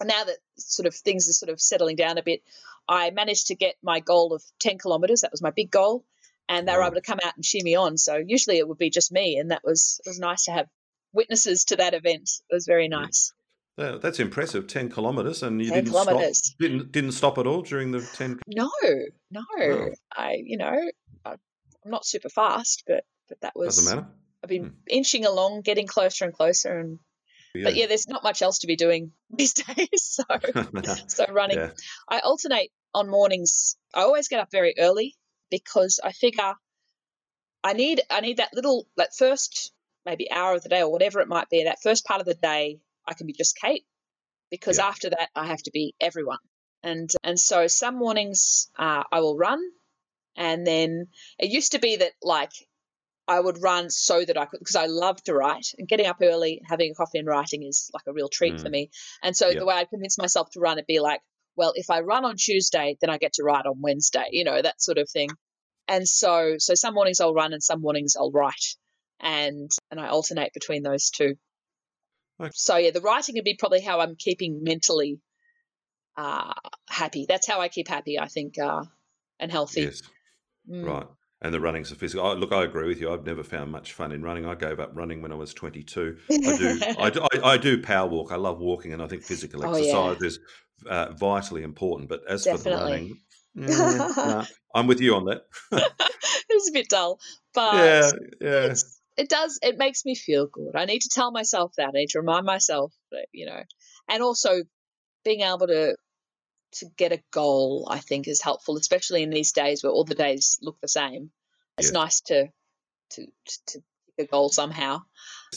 And 0.00 0.08
now 0.08 0.24
that 0.24 0.38
sort 0.56 0.86
of 0.86 0.94
things 0.94 1.28
are 1.28 1.32
sort 1.32 1.50
of 1.50 1.60
settling 1.60 1.96
down 1.96 2.18
a 2.18 2.22
bit, 2.22 2.42
I 2.88 3.10
managed 3.10 3.48
to 3.48 3.54
get 3.54 3.76
my 3.82 4.00
goal 4.00 4.32
of 4.32 4.42
10 4.60 4.78
kilometers. 4.78 5.20
That 5.20 5.32
was 5.32 5.42
my 5.42 5.50
big 5.50 5.70
goal. 5.70 6.04
And 6.48 6.66
they 6.66 6.74
were 6.74 6.82
able 6.82 6.94
to 6.94 7.02
come 7.02 7.18
out 7.22 7.34
and 7.36 7.44
cheer 7.44 7.62
me 7.62 7.74
on. 7.74 7.98
So 7.98 8.16
usually 8.16 8.58
it 8.58 8.66
would 8.66 8.78
be 8.78 8.90
just 8.90 9.12
me. 9.12 9.38
And 9.38 9.50
that 9.50 9.62
was, 9.64 10.00
it 10.04 10.08
was 10.08 10.18
nice 10.18 10.44
to 10.44 10.52
have 10.52 10.66
witnesses 11.12 11.64
to 11.66 11.76
that 11.76 11.94
event. 11.94 12.30
It 12.48 12.54
was 12.54 12.66
very 12.66 12.88
nice. 12.88 13.32
Yeah, 13.78 13.98
that's 14.02 14.18
impressive. 14.18 14.66
Ten 14.66 14.90
kilometres, 14.90 15.44
and 15.44 15.62
you 15.62 15.70
didn't 15.70 15.92
stop. 15.92 16.20
Didn't 16.58 16.90
didn't 16.90 17.12
stop 17.12 17.38
at 17.38 17.46
all 17.46 17.62
during 17.62 17.92
the 17.92 18.00
ten. 18.00 18.40
No, 18.48 18.70
no. 19.30 19.44
Oh. 19.56 19.90
I, 20.16 20.42
you 20.44 20.56
know, 20.56 20.76
I, 21.24 21.30
am 21.30 21.38
not 21.84 22.04
super 22.04 22.28
fast, 22.28 22.82
but 22.88 23.04
but 23.28 23.40
that 23.42 23.52
was. 23.54 23.76
Doesn't 23.76 23.96
matter. 23.96 24.08
I've 24.42 24.50
been 24.50 24.64
hmm. 24.64 24.74
inching 24.88 25.24
along, 25.26 25.60
getting 25.60 25.86
closer 25.86 26.24
and 26.24 26.34
closer, 26.34 26.76
and 26.76 26.98
yeah. 27.54 27.64
but 27.64 27.76
yeah, 27.76 27.86
there's 27.86 28.08
not 28.08 28.24
much 28.24 28.42
else 28.42 28.58
to 28.60 28.66
be 28.66 28.74
doing 28.74 29.12
these 29.30 29.52
days. 29.52 29.88
So 30.02 30.24
so 31.06 31.26
running. 31.30 31.58
Yeah. 31.58 31.70
I 32.08 32.18
alternate 32.18 32.72
on 32.94 33.08
mornings. 33.08 33.76
I 33.94 34.00
always 34.00 34.26
get 34.26 34.40
up 34.40 34.50
very 34.50 34.74
early 34.76 35.14
because 35.52 36.00
I 36.02 36.10
figure 36.10 36.54
I 37.62 37.74
need 37.74 38.00
I 38.10 38.22
need 38.22 38.38
that 38.38 38.54
little 38.54 38.88
that 38.96 39.14
first 39.16 39.72
maybe 40.04 40.32
hour 40.32 40.54
of 40.54 40.64
the 40.64 40.68
day 40.68 40.82
or 40.82 40.90
whatever 40.90 41.20
it 41.20 41.28
might 41.28 41.48
be. 41.48 41.62
That 41.62 41.78
first 41.80 42.04
part 42.04 42.20
of 42.20 42.26
the 42.26 42.34
day 42.34 42.80
I 43.08 43.14
can 43.14 43.26
be 43.26 43.32
just 43.32 43.56
Kate 43.56 43.84
because 44.50 44.78
yeah. 44.78 44.86
after 44.86 45.10
that 45.10 45.28
I 45.34 45.46
have 45.46 45.62
to 45.64 45.70
be 45.72 45.94
everyone. 46.00 46.38
And 46.82 47.10
and 47.24 47.38
so 47.38 47.66
some 47.66 47.96
mornings 47.96 48.70
uh, 48.78 49.02
I 49.10 49.20
will 49.20 49.36
run, 49.36 49.60
and 50.36 50.66
then 50.66 51.06
it 51.38 51.50
used 51.50 51.72
to 51.72 51.80
be 51.80 51.96
that 51.96 52.12
like 52.22 52.52
I 53.26 53.40
would 53.40 53.62
run 53.62 53.90
so 53.90 54.24
that 54.24 54.38
I 54.38 54.46
could 54.46 54.60
because 54.60 54.76
I 54.76 54.86
love 54.86 55.22
to 55.24 55.34
write 55.34 55.66
and 55.76 55.88
getting 55.88 56.06
up 56.06 56.18
early, 56.22 56.62
having 56.64 56.92
a 56.92 56.94
coffee 56.94 57.18
and 57.18 57.26
writing 57.26 57.62
is 57.64 57.90
like 57.92 58.04
a 58.06 58.12
real 58.12 58.28
treat 58.28 58.54
mm. 58.54 58.62
for 58.62 58.70
me. 58.70 58.90
And 59.22 59.36
so 59.36 59.48
yep. 59.48 59.58
the 59.58 59.66
way 59.66 59.74
I 59.74 59.84
convince 59.84 60.18
myself 60.18 60.50
to 60.52 60.60
run, 60.60 60.78
it'd 60.78 60.86
be 60.86 61.00
like, 61.00 61.20
well, 61.56 61.72
if 61.74 61.90
I 61.90 62.00
run 62.00 62.24
on 62.24 62.36
Tuesday, 62.36 62.96
then 63.00 63.10
I 63.10 63.18
get 63.18 63.34
to 63.34 63.42
write 63.42 63.66
on 63.66 63.80
Wednesday, 63.80 64.28
you 64.30 64.44
know, 64.44 64.62
that 64.62 64.80
sort 64.80 64.98
of 64.98 65.10
thing. 65.10 65.28
And 65.88 66.06
so 66.08 66.54
so 66.58 66.74
some 66.74 66.94
mornings 66.94 67.20
I'll 67.20 67.34
run 67.34 67.52
and 67.52 67.62
some 67.62 67.80
mornings 67.80 68.14
I'll 68.16 68.30
write, 68.30 68.76
and 69.20 69.70
and 69.90 69.98
I 70.00 70.08
alternate 70.08 70.52
between 70.54 70.82
those 70.82 71.10
two. 71.10 71.36
Okay. 72.40 72.50
So 72.54 72.76
yeah, 72.76 72.90
the 72.90 73.00
writing 73.00 73.34
would 73.36 73.44
be 73.44 73.56
probably 73.58 73.80
how 73.80 74.00
I'm 74.00 74.16
keeping 74.16 74.62
mentally 74.62 75.20
uh, 76.16 76.52
happy. 76.88 77.26
That's 77.28 77.46
how 77.46 77.60
I 77.60 77.68
keep 77.68 77.88
happy, 77.88 78.18
I 78.18 78.26
think, 78.26 78.58
uh, 78.58 78.84
and 79.38 79.50
healthy. 79.50 79.82
Yes. 79.82 80.02
Mm. 80.70 80.86
Right. 80.86 81.06
And 81.40 81.54
the 81.54 81.60
running's 81.60 81.92
a 81.92 81.94
physical. 81.94 82.26
Oh, 82.26 82.34
look, 82.34 82.52
I 82.52 82.64
agree 82.64 82.88
with 82.88 83.00
you. 83.00 83.12
I've 83.12 83.24
never 83.24 83.44
found 83.44 83.70
much 83.70 83.92
fun 83.92 84.10
in 84.10 84.22
running. 84.22 84.44
I 84.44 84.56
gave 84.56 84.80
up 84.80 84.90
running 84.94 85.22
when 85.22 85.30
I 85.30 85.36
was 85.36 85.54
22. 85.54 86.16
I 86.30 86.36
do, 86.36 86.80
I, 86.98 87.10
do 87.14 87.22
I, 87.22 87.50
I, 87.50 87.56
do 87.56 87.80
power 87.80 88.08
walk. 88.08 88.32
I 88.32 88.36
love 88.36 88.58
walking, 88.58 88.92
and 88.92 89.00
I 89.00 89.06
think 89.06 89.22
physical 89.22 89.64
oh, 89.64 89.72
exercise 89.72 90.16
yeah. 90.20 90.26
is 90.26 90.38
uh, 90.86 91.12
vitally 91.12 91.62
important. 91.62 92.08
But 92.08 92.22
as 92.28 92.42
Definitely. 92.42 92.64
for 92.64 92.76
the 92.76 92.84
running, 92.84 93.20
mm, 93.56 94.16
nah, 94.16 94.44
I'm 94.74 94.88
with 94.88 95.00
you 95.00 95.14
on 95.14 95.26
that. 95.26 95.42
it 95.72 96.54
was 96.54 96.68
a 96.68 96.72
bit 96.72 96.88
dull, 96.88 97.20
but 97.54 97.74
yeah, 97.74 98.10
yeah 98.40 98.74
it 99.18 99.28
does 99.28 99.58
it 99.62 99.76
makes 99.78 100.04
me 100.04 100.14
feel 100.14 100.46
good. 100.46 100.76
I 100.76 100.84
need 100.84 101.00
to 101.00 101.10
tell 101.12 101.30
myself 101.30 101.72
that 101.76 101.88
i 101.88 101.90
need 101.92 102.10
to 102.10 102.20
remind 102.20 102.46
myself 102.46 102.94
that 103.10 103.26
you 103.32 103.46
know 103.46 103.62
and 104.08 104.22
also 104.22 104.62
being 105.24 105.40
able 105.40 105.66
to 105.66 105.96
to 106.70 106.86
get 106.96 107.12
a 107.12 107.22
goal 107.32 107.88
i 107.90 107.98
think 107.98 108.28
is 108.28 108.42
helpful 108.42 108.76
especially 108.76 109.22
in 109.22 109.30
these 109.30 109.52
days 109.52 109.82
where 109.82 109.92
all 109.92 110.04
the 110.04 110.14
days 110.14 110.58
look 110.62 110.78
the 110.80 110.88
same. 110.88 111.30
It's 111.78 111.92
yeah. 111.92 111.98
nice 111.98 112.20
to 112.22 112.48
to 113.10 113.26
to 113.68 113.80
pick 114.16 114.28
a 114.28 114.30
goal 114.30 114.48
somehow. 114.48 115.02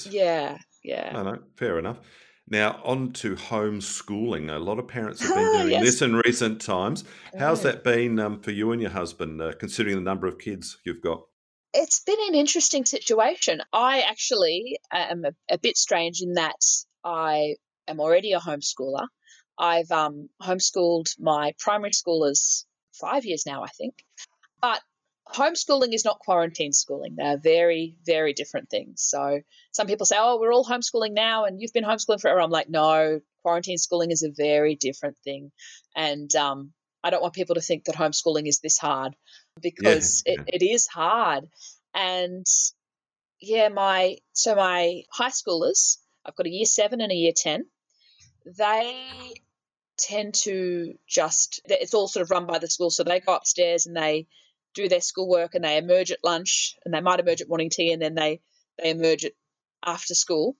Yeah 0.09 0.57
yeah. 0.83 1.11
No 1.13 1.23
no 1.23 1.39
fair 1.55 1.79
enough. 1.79 1.99
Now 2.47 2.81
on 2.83 3.13
to 3.13 3.35
homeschooling. 3.35 4.53
A 4.53 4.59
lot 4.59 4.79
of 4.79 4.87
parents 4.87 5.21
have 5.21 5.35
been 5.35 5.53
doing 5.59 5.71
yes. 5.71 5.83
this 5.83 6.01
in 6.01 6.15
recent 6.15 6.61
times. 6.61 7.03
How's 7.37 7.61
that 7.63 7.83
been 7.83 8.19
um, 8.19 8.41
for 8.41 8.51
you 8.51 8.71
and 8.71 8.81
your 8.81 8.91
husband 8.91 9.41
uh, 9.41 9.53
considering 9.53 9.95
the 9.95 10.01
number 10.01 10.27
of 10.27 10.37
kids 10.37 10.77
you've 10.83 11.01
got 11.01 11.21
it's 11.73 12.01
been 12.01 12.17
an 12.27 12.35
interesting 12.35 12.85
situation. 12.85 13.61
I 13.71 14.01
actually 14.01 14.79
am 14.91 15.25
a, 15.25 15.31
a 15.49 15.57
bit 15.57 15.77
strange 15.77 16.21
in 16.21 16.33
that 16.33 16.61
I 17.03 17.55
am 17.87 17.99
already 17.99 18.33
a 18.33 18.39
homeschooler. 18.39 19.07
I've 19.57 19.91
um, 19.91 20.29
homeschooled 20.41 21.19
my 21.19 21.53
primary 21.59 21.91
schoolers 21.91 22.65
five 22.93 23.25
years 23.25 23.45
now, 23.45 23.63
I 23.63 23.67
think. 23.67 24.03
But 24.61 24.81
homeschooling 25.33 25.93
is 25.93 26.05
not 26.05 26.19
quarantine 26.19 26.73
schooling. 26.73 27.15
They're 27.15 27.37
very, 27.37 27.95
very 28.05 28.33
different 28.33 28.69
things. 28.69 29.01
So 29.01 29.41
some 29.71 29.87
people 29.87 30.05
say, 30.05 30.17
oh, 30.19 30.39
we're 30.39 30.53
all 30.53 30.65
homeschooling 30.65 31.13
now 31.13 31.45
and 31.45 31.61
you've 31.61 31.73
been 31.73 31.83
homeschooling 31.83 32.21
forever. 32.21 32.41
I'm 32.41 32.51
like, 32.51 32.69
no, 32.69 33.21
quarantine 33.43 33.77
schooling 33.77 34.11
is 34.11 34.23
a 34.23 34.31
very 34.31 34.75
different 34.75 35.17
thing. 35.23 35.51
And 35.95 36.33
um, 36.35 36.73
I 37.03 37.09
don't 37.09 37.21
want 37.21 37.33
people 37.33 37.55
to 37.55 37.61
think 37.61 37.85
that 37.85 37.95
homeschooling 37.95 38.47
is 38.47 38.59
this 38.59 38.77
hard 38.77 39.15
because 39.59 40.23
yeah. 40.25 40.33
it, 40.47 40.61
it 40.61 40.65
is 40.65 40.87
hard. 40.87 41.47
And 41.93 42.45
yeah, 43.39 43.69
my 43.69 44.17
so 44.33 44.55
my 44.55 45.03
high 45.11 45.29
schoolers, 45.29 45.97
I've 46.25 46.35
got 46.35 46.45
a 46.45 46.51
year 46.51 46.65
seven 46.65 47.01
and 47.01 47.11
a 47.11 47.15
year 47.15 47.33
ten. 47.35 47.65
They 48.45 49.33
tend 49.97 50.33
to 50.33 50.93
just 51.07 51.61
it's 51.65 51.93
all 51.93 52.07
sort 52.07 52.23
of 52.23 52.31
run 52.31 52.45
by 52.45 52.59
the 52.59 52.67
school, 52.67 52.89
so 52.89 53.03
they 53.03 53.19
go 53.19 53.35
upstairs 53.35 53.85
and 53.85 53.95
they 53.95 54.27
do 54.73 54.87
their 54.87 55.01
schoolwork 55.01 55.53
and 55.53 55.63
they 55.63 55.77
emerge 55.77 56.11
at 56.11 56.23
lunch 56.23 56.75
and 56.85 56.93
they 56.93 57.01
might 57.01 57.19
emerge 57.19 57.41
at 57.41 57.49
morning 57.49 57.69
tea 57.69 57.91
and 57.91 58.01
then 58.01 58.15
they 58.15 58.39
they 58.77 58.91
emerge 58.91 59.25
at 59.25 59.33
after 59.85 60.15
school. 60.15 60.55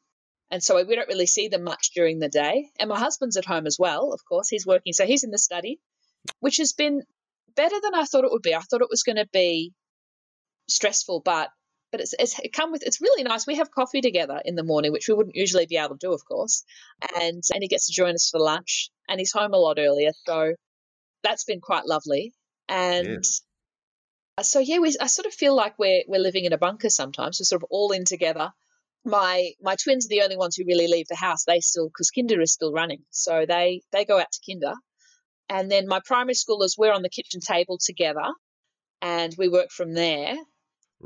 And 0.50 0.62
so 0.62 0.84
we 0.84 0.96
don't 0.96 1.08
really 1.08 1.28
see 1.28 1.48
them 1.48 1.64
much 1.64 1.92
during 1.96 2.20
the 2.20 2.28
day. 2.28 2.72
And 2.78 2.90
my 2.90 3.00
husband's 3.00 3.38
at 3.38 3.46
home 3.46 3.66
as 3.68 3.80
well, 3.80 4.12
of 4.12 4.20
course. 4.26 4.50
He's 4.50 4.66
working, 4.66 4.92
so 4.92 5.06
he's 5.06 5.24
in 5.24 5.32
the 5.32 5.38
study, 5.38 5.80
which 6.42 6.58
has 6.58 6.74
been 6.74 7.04
better 7.56 7.76
than 7.82 7.96
I 7.96 8.04
thought 8.04 8.24
it 8.24 8.32
would 8.32 8.42
be. 8.42 8.56
I 8.56 8.60
thought 8.60 8.82
it 8.82 8.90
was 8.90 9.04
going 9.04 9.18
to 9.18 9.28
be 9.32 9.74
stressful, 10.68 11.22
but 11.24 11.50
but 11.92 12.00
it's, 12.00 12.14
it's 12.18 12.40
it 12.40 12.54
come 12.54 12.72
with 12.72 12.84
it's 12.86 13.02
really 13.02 13.24
nice. 13.24 13.46
We 13.46 13.56
have 13.56 13.70
coffee 13.70 14.02
together 14.02 14.42
in 14.44 14.56
the 14.56 14.64
morning, 14.64 14.92
which 14.92 15.08
we 15.08 15.14
wouldn't 15.14 15.36
usually 15.36 15.66
be 15.66 15.78
able 15.78 15.98
to 15.98 16.08
do, 16.08 16.14
of 16.14 16.26
course. 16.26 16.64
And 17.16 17.44
and 17.54 17.62
he 17.62 17.68
gets 17.68 17.88
to 17.88 17.94
join 17.94 18.14
us 18.14 18.30
for 18.32 18.40
lunch, 18.40 18.90
and 19.10 19.20
he's 19.20 19.34
home 19.34 19.54
a 19.54 19.58
lot 19.58 19.78
earlier, 19.78 20.12
so 20.26 20.54
that's 21.24 21.44
been 21.44 21.62
quite 21.62 21.86
lovely. 21.86 22.34
And 22.70 23.26
yeah. 24.38 24.44
so 24.44 24.60
yeah, 24.60 24.80
we 24.80 24.96
I 25.00 25.08
sort 25.08 25.26
of 25.26 25.34
feel 25.34 25.56
like 25.56 25.78
we're 25.78 26.04
we're 26.08 26.22
living 26.22 26.46
in 26.46 26.54
a 26.54 26.58
bunker 26.58 26.90
sometimes. 26.90 27.40
We're 27.40 27.46
sort 27.46 27.64
of 27.64 27.68
all 27.70 27.92
in 27.92 28.06
together. 28.06 28.52
My 29.04 29.52
my 29.62 29.76
twins 29.76 30.06
are 30.06 30.10
the 30.10 30.22
only 30.22 30.38
ones 30.38 30.56
who 30.56 30.66
really 30.66 30.88
leave 30.88 31.08
the 31.10 31.16
house. 31.16 31.44
They 31.44 31.60
still 31.60 31.88
because 31.88 32.12
kinder 32.12 32.40
is 32.40 32.54
still 32.54 32.72
running, 32.72 33.04
so 33.10 33.46
they 33.46 33.82
they 33.92 34.06
go 34.06 34.20
out 34.20 34.32
to 34.32 34.40
kinder. 34.50 34.74
And 35.52 35.70
then 35.70 35.88
my 35.88 36.00
primary 36.04 36.34
schoolers, 36.34 36.78
we're 36.78 36.94
on 36.94 37.04
the 37.04 37.10
kitchen 37.10 37.42
table 37.42 37.78
together, 37.78 38.34
and 39.02 39.36
we 39.38 39.50
work 39.50 39.70
from 39.70 39.94
there 39.94 40.36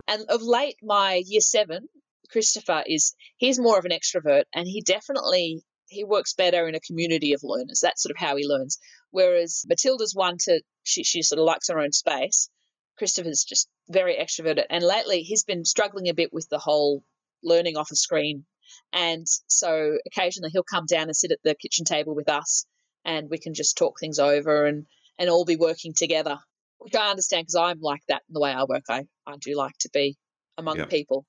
and 0.07 0.25
of 0.29 0.41
late, 0.41 0.77
my 0.83 1.23
year 1.25 1.39
seven, 1.39 1.87
Christopher, 2.29 2.83
is 2.85 3.15
he's 3.37 3.59
more 3.59 3.79
of 3.79 3.85
an 3.85 3.91
extrovert, 3.91 4.43
and 4.53 4.67
he 4.67 4.81
definitely 4.81 5.63
he 5.87 6.03
works 6.03 6.33
better 6.33 6.67
in 6.67 6.75
a 6.75 6.81
community 6.81 7.31
of 7.33 7.43
learners. 7.43 7.79
That's 7.81 8.01
sort 8.01 8.11
of 8.11 8.17
how 8.17 8.35
he 8.35 8.45
learns. 8.45 8.77
Whereas 9.11 9.63
Matilda's 9.67 10.13
one 10.13 10.37
to 10.41 10.61
she 10.83 11.03
she 11.03 11.21
sort 11.21 11.39
of 11.39 11.45
likes 11.45 11.69
her 11.69 11.79
own 11.79 11.93
space. 11.93 12.49
Christopher's 12.97 13.45
just 13.45 13.69
very 13.87 14.15
extroverted, 14.17 14.65
and 14.69 14.83
lately 14.83 15.21
he's 15.21 15.45
been 15.45 15.63
struggling 15.63 16.09
a 16.09 16.13
bit 16.13 16.33
with 16.33 16.49
the 16.49 16.59
whole 16.59 17.03
learning 17.41 17.77
off 17.77 17.91
a 17.91 17.95
screen. 17.95 18.45
And 18.91 19.25
so 19.47 19.97
occasionally 20.05 20.49
he'll 20.51 20.63
come 20.63 20.85
down 20.87 21.03
and 21.03 21.15
sit 21.15 21.31
at 21.31 21.39
the 21.43 21.55
kitchen 21.55 21.85
table 21.85 22.15
with 22.15 22.27
us, 22.27 22.65
and 23.05 23.29
we 23.29 23.37
can 23.37 23.53
just 23.53 23.77
talk 23.77 23.99
things 23.99 24.19
over 24.19 24.65
and 24.65 24.85
and 25.17 25.29
all 25.29 25.45
be 25.45 25.55
working 25.55 25.93
together 25.93 26.39
which 26.85 26.95
I 26.95 27.09
understand 27.09 27.45
because 27.45 27.55
I'm 27.55 27.81
like 27.81 28.03
that 28.09 28.21
in 28.29 28.33
the 28.33 28.39
way 28.39 28.51
I 28.51 28.63
work. 28.63 28.83
I, 28.89 29.05
I 29.25 29.37
do 29.37 29.55
like 29.55 29.75
to 29.79 29.89
be 29.91 30.17
among 30.55 30.77
yep. 30.77 30.89
people. 30.89 31.25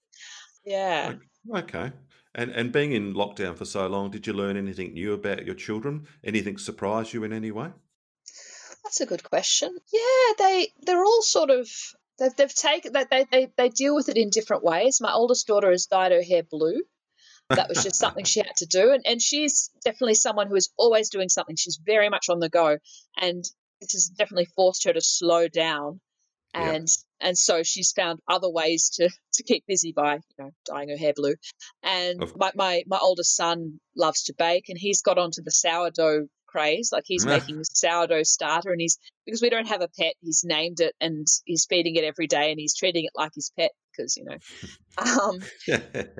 Yeah. 0.66 1.14
Okay. 1.54 1.92
And 2.34 2.50
and 2.50 2.72
being 2.72 2.92
in 2.92 3.14
lockdown 3.14 3.56
for 3.56 3.64
so 3.64 3.86
long, 3.86 4.10
did 4.10 4.26
you 4.26 4.34
learn 4.34 4.58
anything 4.58 4.92
new 4.92 5.14
about 5.14 5.46
your 5.46 5.54
children? 5.54 6.06
Anything 6.22 6.58
surprise 6.58 7.14
you 7.14 7.24
in 7.24 7.32
any 7.32 7.50
way? 7.50 7.70
That's 8.84 9.00
a 9.00 9.06
good 9.06 9.22
question. 9.22 9.74
Yeah, 9.90 10.32
they 10.38 10.68
they're 10.82 11.04
all 11.04 11.22
sort 11.22 11.48
of 11.48 11.66
they've 12.18 12.36
they've 12.36 12.54
taken 12.54 12.92
that 12.92 13.08
they, 13.10 13.24
they 13.32 13.48
they 13.56 13.68
deal 13.70 13.94
with 13.94 14.10
it 14.10 14.18
in 14.18 14.28
different 14.28 14.62
ways. 14.62 15.00
My 15.00 15.12
oldest 15.12 15.46
daughter 15.46 15.70
has 15.70 15.86
dyed 15.86 16.12
her 16.12 16.22
hair 16.22 16.42
blue. 16.42 16.82
That 17.48 17.68
was 17.68 17.82
just 17.82 17.96
something 17.96 18.24
she 18.24 18.40
had 18.40 18.56
to 18.56 18.66
do, 18.66 18.92
and 18.92 19.02
and 19.06 19.22
she's 19.22 19.70
definitely 19.84 20.14
someone 20.14 20.48
who 20.48 20.56
is 20.56 20.70
always 20.76 21.10
doing 21.10 21.28
something. 21.28 21.56
She's 21.56 21.78
very 21.84 22.08
much 22.08 22.28
on 22.28 22.40
the 22.40 22.48
go, 22.48 22.78
and 23.16 23.44
this 23.80 23.92
has 23.92 24.06
definitely 24.06 24.48
forced 24.56 24.84
her 24.84 24.92
to 24.92 25.00
slow 25.00 25.48
down 25.48 26.00
and 26.54 26.88
yeah. 26.88 27.28
and 27.28 27.36
so 27.36 27.62
she's 27.62 27.92
found 27.92 28.18
other 28.26 28.48
ways 28.48 28.90
to 28.94 29.10
to 29.34 29.42
keep 29.42 29.64
busy 29.66 29.92
by 29.92 30.14
you 30.14 30.20
know 30.38 30.50
dyeing 30.64 30.88
her 30.88 30.96
hair 30.96 31.12
blue 31.14 31.34
and 31.82 32.18
my, 32.36 32.50
my 32.54 32.82
my 32.86 32.98
oldest 33.00 33.36
son 33.36 33.78
loves 33.94 34.24
to 34.24 34.34
bake 34.38 34.68
and 34.68 34.78
he's 34.78 35.02
got 35.02 35.18
onto 35.18 35.42
the 35.42 35.50
sourdough 35.50 36.26
craze. 36.56 36.90
Like 36.92 37.04
he's 37.06 37.26
making 37.26 37.62
sourdough 37.64 38.22
starter, 38.22 38.70
and 38.70 38.80
he's 38.80 38.98
because 39.24 39.42
we 39.42 39.50
don't 39.50 39.68
have 39.68 39.82
a 39.82 39.88
pet, 39.88 40.14
he's 40.20 40.42
named 40.44 40.80
it 40.80 40.94
and 41.00 41.26
he's 41.44 41.66
feeding 41.68 41.96
it 41.96 42.04
every 42.04 42.26
day, 42.26 42.50
and 42.50 42.58
he's 42.58 42.74
treating 42.74 43.04
it 43.04 43.12
like 43.14 43.32
his 43.34 43.52
pet 43.58 43.72
because 43.92 44.16
you 44.16 44.24
know. 44.24 44.36
Um, 44.98 45.40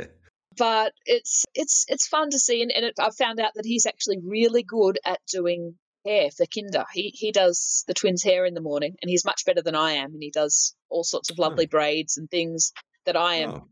but 0.56 0.92
it's 1.04 1.44
it's 1.54 1.84
it's 1.88 2.08
fun 2.08 2.30
to 2.30 2.38
see, 2.38 2.62
and, 2.62 2.72
and 2.72 2.84
it, 2.84 2.94
I 2.98 3.10
found 3.10 3.40
out 3.40 3.52
that 3.54 3.66
he's 3.66 3.86
actually 3.86 4.18
really 4.22 4.62
good 4.62 4.98
at 5.04 5.20
doing 5.30 5.74
hair 6.04 6.30
for 6.30 6.46
Kinder. 6.46 6.84
He 6.92 7.10
he 7.14 7.32
does 7.32 7.84
the 7.86 7.94
twins' 7.94 8.22
hair 8.22 8.44
in 8.46 8.54
the 8.54 8.60
morning, 8.60 8.96
and 9.02 9.10
he's 9.10 9.24
much 9.24 9.44
better 9.44 9.62
than 9.62 9.74
I 9.74 9.92
am, 9.92 10.12
and 10.12 10.22
he 10.22 10.30
does 10.30 10.74
all 10.88 11.04
sorts 11.04 11.30
of 11.30 11.38
lovely 11.38 11.66
oh. 11.66 11.70
braids 11.70 12.16
and 12.16 12.30
things 12.30 12.72
that 13.04 13.16
I 13.16 13.36
am. 13.36 13.50
Oh. 13.50 13.68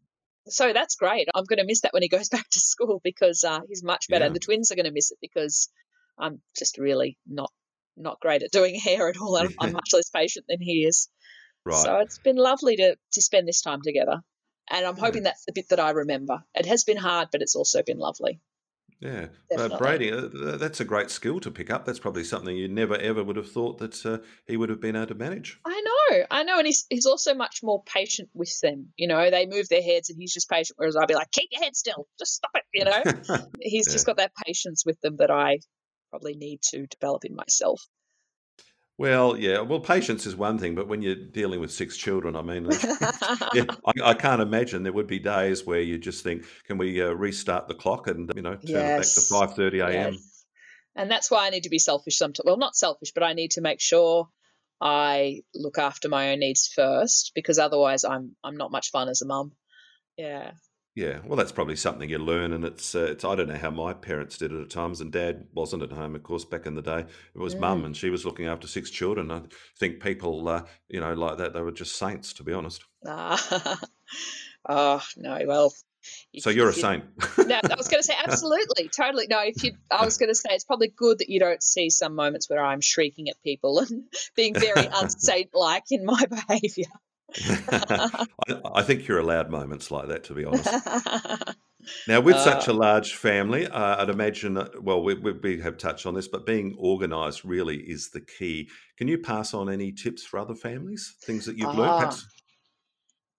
So 0.49 0.73
that's 0.75 0.97
great. 0.97 1.29
I'm 1.35 1.45
going 1.45 1.59
to 1.59 1.65
miss 1.65 1.81
that 1.83 1.95
when 1.95 2.03
he 2.03 2.09
goes 2.17 2.29
back 2.29 2.49
to 2.51 2.61
school 2.61 3.01
because 3.03 3.45
uh, 3.45 3.61
he's 3.69 3.83
much 3.83 4.09
better, 4.09 4.25
yeah. 4.25 4.27
and 4.27 4.37
the 4.37 4.41
twins 4.41 4.71
are 4.71 4.77
going 4.77 4.85
to 4.87 4.93
miss 4.93 5.11
it 5.11 5.19
because 5.21 5.69
I'm 6.19 6.41
just 6.57 6.79
really 6.79 7.19
not 7.27 7.51
not 7.97 8.21
great 8.21 8.43
at 8.43 8.51
doing 8.51 8.75
hair 8.81 9.09
at 9.09 9.19
all. 9.21 9.37
I'm, 9.37 9.55
I'm 9.61 9.73
much 9.81 9.91
less 9.93 10.11
patient 10.11 10.47
than 10.49 10.61
he 10.61 10.85
is. 10.85 11.09
Right. 11.65 11.83
So 11.83 11.99
it's 11.99 12.19
been 12.19 12.37
lovely 12.37 12.77
to 12.77 12.97
to 13.13 13.23
spend 13.23 13.49
this 13.49 13.63
time 13.63 13.81
together. 13.83 14.21
And 14.71 14.87
I'm 14.87 14.97
hoping 14.97 15.25
that's 15.25 15.45
the 15.45 15.53
bit 15.53 15.69
that 15.71 15.81
I 15.81 15.91
remember. 15.91 16.43
It 16.55 16.67
has 16.67 16.85
been 16.85 16.97
hard, 16.97 17.29
but 17.31 17.43
it's 17.43 17.55
also 17.55 17.83
been 17.83 17.99
lovely. 17.99 18.41
Yeah, 19.01 19.27
uh, 19.59 19.77
Brady, 19.77 20.11
uh, 20.11 20.57
that's 20.57 20.81
a 20.81 20.85
great 20.85 21.11
skill 21.11 21.39
to 21.41 21.51
pick 21.51 21.69
up. 21.69 21.85
That's 21.85 21.99
probably 21.99 22.25
something 22.25 22.57
you 22.57 22.69
never 22.69 22.97
ever 22.97 23.23
would 23.23 23.37
have 23.37 23.51
thought 23.51 23.77
that 23.79 24.07
uh, 24.07 24.19
he 24.47 24.57
would 24.57 24.71
have 24.71 24.81
been 24.81 24.97
able 24.97 25.09
to 25.09 25.15
manage. 25.15 25.61
I 25.67 25.83
know, 25.85 26.25
I 26.31 26.43
know, 26.45 26.57
and 26.57 26.67
he's 26.67 26.87
he's 26.89 27.05
also 27.05 27.35
much 27.35 27.61
more 27.63 27.83
patient 27.85 28.31
with 28.33 28.59
them. 28.63 28.93
You 28.97 29.09
know, 29.09 29.31
they 29.31 29.47
move 29.47 29.69
their 29.69 29.83
heads, 29.83 30.09
and 30.09 30.19
he's 30.19 30.33
just 30.33 30.49
patient. 30.49 30.79
Whereas 30.79 30.97
I'd 30.97 31.09
be 31.09 31.15
like, 31.15 31.31
"Keep 31.33 31.51
your 31.53 31.63
head 31.63 31.77
still, 31.77 32.07
just 32.19 32.35
stop 32.35 32.53
it." 32.55 32.63
You 32.73 32.85
know, 32.87 33.47
he's 33.61 33.89
yeah. 33.89 33.93
just 33.93 34.07
got 34.07 34.17
that 34.17 34.33
patience 34.47 34.87
with 34.87 34.99
them 35.03 35.17
that 35.17 35.31
I 35.31 35.59
probably 36.09 36.35
need 36.35 36.63
to 36.71 36.87
develop 36.87 37.27
in 37.27 37.35
myself. 37.35 37.87
Well, 38.97 39.37
yeah. 39.37 39.61
Well, 39.61 39.81
patience 39.81 40.25
is 40.25 40.37
one 40.37 40.59
thing, 40.59 40.77
but 40.77 40.87
when 40.87 41.03
you're 41.03 41.17
dealing 41.17 41.61
with 41.61 41.73
six 41.73 41.97
children, 41.97 42.37
I 42.37 42.43
mean, 42.43 42.69
yeah, 43.55 43.65
I, 43.85 43.93
I, 44.05 44.15
can't 44.15 44.41
imagine 44.41 44.85
there 44.85 44.93
would 44.93 45.09
be 45.09 45.19
days 45.19 45.67
where 45.67 45.81
you 45.81 45.99
just 45.99 46.23
think, 46.23 46.45
"Can 46.67 46.79
we 46.79 47.03
uh, 47.03 47.11
restart 47.11 47.67
the 47.67 47.75
clock 47.75 48.07
and 48.07 48.31
you 48.37 48.43
know 48.43 48.55
turn 48.55 48.61
yes. 48.65 49.17
it 49.17 49.17
back 49.17 49.25
to 49.25 49.49
five 49.49 49.57
thirty 49.57 49.81
a.m." 49.81 50.13
Yes. 50.13 50.45
And 50.95 51.11
that's 51.11 51.29
why 51.29 51.47
I 51.47 51.51
need 51.51 51.65
to 51.65 51.71
be 51.71 51.81
selfish 51.81 52.17
sometimes. 52.17 52.45
Well, 52.45 52.57
not 52.57 52.77
selfish, 52.77 53.11
but 53.13 53.25
I 53.25 53.33
need 53.33 53.53
to 53.53 53.61
make 53.61 53.81
sure 53.81 54.29
I 54.81 55.43
look 55.57 55.79
after 55.79 56.09
my 56.09 56.31
own 56.31 56.39
needs 56.39 56.69
first, 56.69 57.33
because 57.35 57.59
otherwise, 57.59 58.05
I'm 58.05 58.37
I'm 58.45 58.57
not 58.57 58.71
much 58.71 58.93
fun 58.93 59.09
as 59.09 59.23
a 59.23 59.27
mum. 59.27 59.53
Yeah. 60.17 60.53
Yeah, 60.95 61.19
well, 61.25 61.37
that's 61.37 61.51
probably 61.51 61.75
something 61.75 62.09
you 62.09 62.19
learn, 62.19 62.53
and 62.53 62.65
it's 62.65 62.95
uh, 62.95 63.07
it's. 63.11 63.25
I 63.25 63.35
don't 63.35 63.49
know 63.49 63.57
how 63.57 63.71
my 63.71 63.95
parents 63.95 64.39
did 64.39 64.53
it 64.53 64.61
at 64.61 64.71
times, 64.71 65.01
and 65.01 65.11
Dad 65.11 65.49
wasn't 65.53 65.83
at 65.83 65.91
home, 65.91 66.15
of 66.15 66.23
course, 66.23 66.45
back 66.45 66.67
in 66.67 66.77
the 66.77 66.83
day. 66.83 67.01
It 67.35 67.39
was 67.39 67.57
mm. 67.57 67.61
Mum, 67.61 67.85
and 67.85 67.97
she 67.97 68.11
was 68.11 68.25
looking 68.25 68.47
after 68.47 68.69
six 68.69 68.91
children. 68.91 69.33
I 69.33 69.43
think 69.77 70.01
people, 70.01 70.49
uh, 70.49 70.63
you 70.89 71.01
know, 71.01 71.13
like 71.15 71.39
that, 71.39 71.53
they 71.53 71.63
were 71.63 71.73
just 71.73 71.97
saints, 71.97 72.33
to 72.35 72.45
be 72.45 72.53
honest. 72.53 72.85
Ah, 73.05 73.81
oh 74.69 75.03
no, 75.17 75.41
well. 75.49 75.75
So 76.39 76.51
you're 76.51 76.69
a 76.69 76.73
saint. 76.73 77.05
no, 77.39 77.61
I 77.65 77.77
was 77.77 77.89
going 77.89 78.03
to 78.03 78.07
say 78.07 78.15
absolutely, 78.25 78.89
totally. 78.89 79.27
No, 79.29 79.41
if 79.41 79.65
you, 79.65 79.73
I 79.91 80.05
was 80.05 80.19
going 80.19 80.29
to 80.29 80.35
say 80.35 80.51
it's 80.51 80.65
probably 80.65 80.93
good 80.95 81.21
that 81.21 81.31
you 81.31 81.41
don't 81.41 81.63
see 81.63 81.89
some 81.89 82.15
moments 82.15 82.49
where 82.49 82.63
I'm 82.63 82.83
shrieking 82.83 83.31
at 83.31 83.43
people 83.43 83.79
and 83.81 84.05
being 84.37 84.55
very 84.55 84.87
unsaint-like 84.95 85.85
in 85.91 86.05
my 86.05 86.25
behaviour. 86.27 86.93
I, 87.49 88.27
I, 88.75 88.83
think 88.83 89.09
you're 89.09 89.19
allowed 89.19 89.51
moments 89.51 89.91
like 89.91 90.09
that, 90.09 90.25
to 90.25 90.35
be 90.35 90.45
honest. 90.45 90.67
now, 92.09 92.21
with 92.21 92.37
uh, 92.37 92.45
such 92.45 92.69
a 92.69 92.73
large 92.73 93.15
family, 93.15 93.67
uh, 93.67 94.03
I'd 94.03 94.11
imagine, 94.11 94.63
well, 94.81 95.03
we, 95.03 95.15
we, 95.15 95.61
have 95.61 95.77
touched 95.77 96.07
on 96.07 96.15
this, 96.15 96.29
but 96.29 96.47
being 96.47 96.77
organised 96.79 97.45
really 97.45 97.79
is 97.79 98.11
the 98.11 98.21
key. 98.21 98.69
Can 98.97 99.09
you 99.09 99.19
pass 99.19 99.53
on 99.53 99.69
any 99.69 99.91
tips 99.93 100.23
for 100.23 100.39
other 100.39 100.55
families, 100.55 101.17
things 101.25 101.47
that 101.47 101.59
you've 101.59 101.69
uh, 101.69 101.73
learned? 101.73 101.99
Perhaps? 101.99 102.27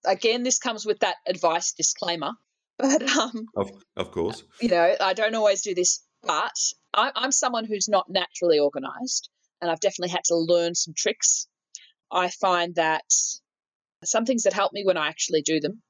Again, 0.06 0.44
this 0.44 0.60
comes 0.60 0.86
with 0.86 1.00
that 1.00 1.16
advice 1.28 1.74
disclaimer. 1.74 2.32
But 2.78 3.04
um, 3.16 3.46
of, 3.56 3.72
of 3.96 4.12
course, 4.12 4.44
you 4.60 4.68
know, 4.68 4.96
I 5.00 5.14
don't 5.14 5.34
always 5.34 5.62
do 5.62 5.74
this, 5.74 6.04
but 6.22 6.52
I, 6.94 7.10
I'm 7.16 7.32
someone 7.32 7.64
who's 7.64 7.88
not 7.88 8.10
naturally 8.10 8.60
organised, 8.60 9.30
and 9.62 9.72
I've 9.72 9.80
definitely 9.80 10.10
had 10.10 10.26
to 10.26 10.36
learn 10.36 10.76
some 10.76 10.94
tricks. 10.94 11.48
I 12.12 12.28
find 12.30 12.76
that 12.76 13.06
some 14.06 14.26
things 14.26 14.44
that 14.44 14.54
help 14.54 14.74
me 14.74 14.84
when 14.86 14.98
I 14.98 15.08
actually 15.08 15.42
do 15.42 15.60
them. 15.60 15.82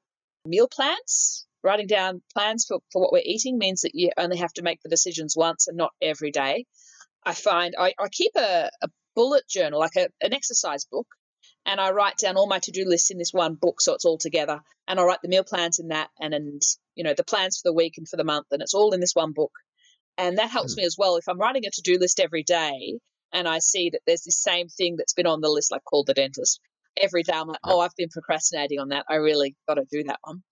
Meal 0.44 0.68
plans, 0.68 1.46
writing 1.62 1.86
down 1.86 2.22
plans 2.32 2.64
for, 2.66 2.78
for 2.92 3.02
what 3.02 3.12
we're 3.12 3.22
eating 3.24 3.58
means 3.58 3.82
that 3.82 3.94
you 3.94 4.10
only 4.16 4.38
have 4.38 4.52
to 4.54 4.62
make 4.62 4.80
the 4.82 4.88
decisions 4.88 5.34
once 5.36 5.66
and 5.66 5.76
not 5.76 5.92
every 6.00 6.30
day. 6.30 6.66
I 7.24 7.34
find 7.34 7.74
I, 7.78 7.94
I 7.98 8.08
keep 8.08 8.32
a, 8.36 8.70
a 8.82 8.88
bullet 9.14 9.42
journal, 9.48 9.80
like 9.80 9.96
a, 9.96 10.08
an 10.20 10.32
exercise 10.32 10.84
book, 10.84 11.06
and 11.66 11.80
I 11.80 11.90
write 11.90 12.18
down 12.18 12.36
all 12.36 12.46
my 12.46 12.60
to 12.60 12.70
do 12.70 12.84
lists 12.86 13.10
in 13.10 13.18
this 13.18 13.32
one 13.32 13.54
book 13.54 13.80
so 13.80 13.94
it's 13.94 14.04
all 14.04 14.18
together. 14.18 14.60
And 14.86 15.00
I 15.00 15.02
write 15.02 15.22
the 15.22 15.28
meal 15.28 15.42
plans 15.42 15.80
in 15.80 15.88
that 15.88 16.10
and, 16.20 16.32
and 16.32 16.62
you 16.94 17.02
know, 17.02 17.14
the 17.14 17.24
plans 17.24 17.58
for 17.58 17.68
the 17.68 17.74
week 17.74 17.94
and 17.98 18.08
for 18.08 18.16
the 18.16 18.24
month, 18.24 18.46
and 18.52 18.62
it's 18.62 18.74
all 18.74 18.94
in 18.94 19.00
this 19.00 19.14
one 19.14 19.32
book. 19.32 19.52
And 20.16 20.38
that 20.38 20.50
helps 20.50 20.74
mm. 20.74 20.78
me 20.78 20.84
as 20.84 20.96
well. 20.96 21.16
If 21.16 21.28
I'm 21.28 21.40
writing 21.40 21.66
a 21.66 21.70
to 21.70 21.82
do 21.82 21.98
list 21.98 22.20
every 22.20 22.44
day 22.44 22.98
and 23.32 23.48
I 23.48 23.58
see 23.58 23.90
that 23.90 24.00
there's 24.06 24.22
this 24.22 24.40
same 24.40 24.68
thing 24.68 24.96
that's 24.96 25.12
been 25.12 25.26
on 25.26 25.40
the 25.40 25.50
list, 25.50 25.72
like 25.72 25.84
call 25.84 26.04
the 26.04 26.14
dentist, 26.14 26.60
every 27.00 27.22
day 27.22 27.32
I'm 27.34 27.48
like, 27.48 27.60
oh, 27.64 27.80
I've 27.80 27.96
been 27.96 28.08
procrastinating 28.08 28.78
on 28.78 28.88
that. 28.88 29.04
I 29.08 29.16
really 29.16 29.56
got 29.68 29.74
to 29.74 29.84
do 29.90 30.04
that 30.04 30.18
one. 30.22 30.42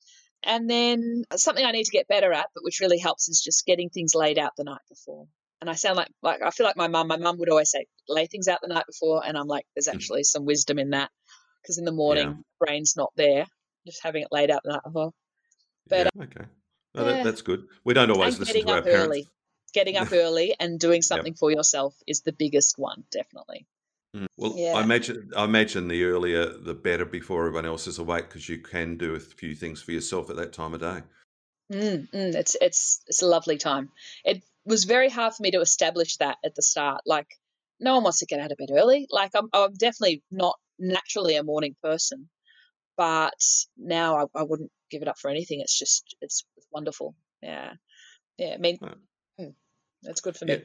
And 0.44 0.68
then 0.68 1.24
something 1.36 1.64
I 1.64 1.72
need 1.72 1.84
to 1.84 1.90
get 1.90 2.08
better 2.08 2.32
at, 2.32 2.46
but 2.54 2.64
which 2.64 2.80
really 2.80 2.98
helps 2.98 3.28
is 3.28 3.40
just 3.42 3.64
getting 3.64 3.88
things 3.88 4.14
laid 4.14 4.38
out 4.38 4.52
the 4.56 4.64
night 4.64 4.82
before. 4.88 5.26
And 5.60 5.70
I 5.70 5.74
sound 5.74 5.96
like 5.96 6.10
like 6.22 6.42
I 6.42 6.50
feel 6.50 6.66
like 6.66 6.76
my 6.76 6.88
mum. 6.88 7.08
My 7.08 7.16
mum 7.16 7.38
would 7.38 7.48
always 7.48 7.70
say, 7.70 7.86
lay 8.08 8.26
things 8.26 8.48
out 8.48 8.58
the 8.60 8.68
night 8.68 8.84
before, 8.86 9.24
and 9.24 9.38
I'm 9.38 9.46
like, 9.46 9.64
there's 9.74 9.88
hmm. 9.88 9.96
actually 9.96 10.24
some 10.24 10.44
wisdom 10.44 10.78
in 10.78 10.90
that 10.90 11.10
because 11.62 11.78
in 11.78 11.86
the 11.86 11.92
morning, 11.92 12.28
yeah. 12.28 12.34
brain's 12.60 12.94
not 12.96 13.12
there, 13.16 13.46
just 13.86 14.02
having 14.02 14.22
it 14.22 14.28
laid 14.30 14.50
out 14.50 14.60
the 14.64 14.72
night 14.72 14.82
before. 14.84 15.12
But 15.88 16.10
yeah, 16.14 16.22
okay, 16.24 16.44
no, 16.94 17.04
that, 17.04 17.24
that's 17.24 17.40
good. 17.40 17.64
We 17.84 17.94
don't 17.94 18.10
always 18.10 18.38
listen 18.38 18.66
to 18.66 18.72
our 18.72 18.82
parents. 18.82 19.06
Early. 19.06 19.28
Getting 19.72 19.96
up 19.96 20.08
early 20.12 20.54
and 20.60 20.78
doing 20.78 21.00
something 21.00 21.32
yep. 21.32 21.38
for 21.38 21.50
yourself 21.50 21.94
is 22.06 22.20
the 22.20 22.32
biggest 22.32 22.74
one, 22.76 23.04
definitely. 23.10 23.66
Mm. 24.14 24.28
Well, 24.36 24.54
Yeah. 24.56 24.74
I 24.74 24.82
imagine 24.82 25.32
I 25.36 25.44
imagine 25.44 25.88
the 25.88 26.04
earlier 26.04 26.46
the 26.46 26.74
better 26.74 27.04
before 27.04 27.46
everyone 27.46 27.66
else 27.66 27.86
is 27.86 27.98
awake 27.98 28.28
because 28.28 28.48
you 28.48 28.58
can 28.58 28.96
do 28.96 29.14
a 29.14 29.20
few 29.20 29.54
things 29.54 29.82
for 29.82 29.92
yourself 29.92 30.30
at 30.30 30.36
that 30.36 30.52
time 30.52 30.72
of 30.74 30.80
day. 30.80 31.02
Mm, 31.72 32.08
mm, 32.10 32.34
it's 32.34 32.56
it's 32.60 33.02
it's 33.06 33.22
a 33.22 33.26
lovely 33.26 33.58
time. 33.58 33.90
It 34.24 34.42
was 34.64 34.84
very 34.84 35.08
hard 35.08 35.34
for 35.34 35.42
me 35.42 35.50
to 35.52 35.60
establish 35.60 36.16
that 36.18 36.38
at 36.44 36.54
the 36.54 36.62
start. 36.62 37.02
Like, 37.06 37.26
no 37.80 37.94
one 37.94 38.04
wants 38.04 38.20
to 38.20 38.26
get 38.26 38.40
out 38.40 38.52
of 38.52 38.58
bed 38.58 38.68
early. 38.72 39.06
Like, 39.10 39.32
I'm 39.34 39.48
I'm 39.52 39.74
definitely 39.74 40.22
not 40.30 40.56
naturally 40.78 41.36
a 41.36 41.42
morning 41.42 41.74
person, 41.82 42.28
but 42.96 43.34
now 43.76 44.16
I, 44.18 44.40
I 44.40 44.42
wouldn't 44.42 44.70
give 44.90 45.02
it 45.02 45.08
up 45.08 45.18
for 45.18 45.30
anything. 45.30 45.60
It's 45.60 45.76
just 45.76 46.14
it's 46.20 46.44
wonderful. 46.70 47.16
Yeah, 47.42 47.72
yeah. 48.38 48.54
I 48.54 48.58
mean, 48.58 48.78
mm, 49.40 49.54
that's 50.02 50.20
good 50.20 50.36
for 50.36 50.46
yeah. 50.46 50.56
me. 50.56 50.62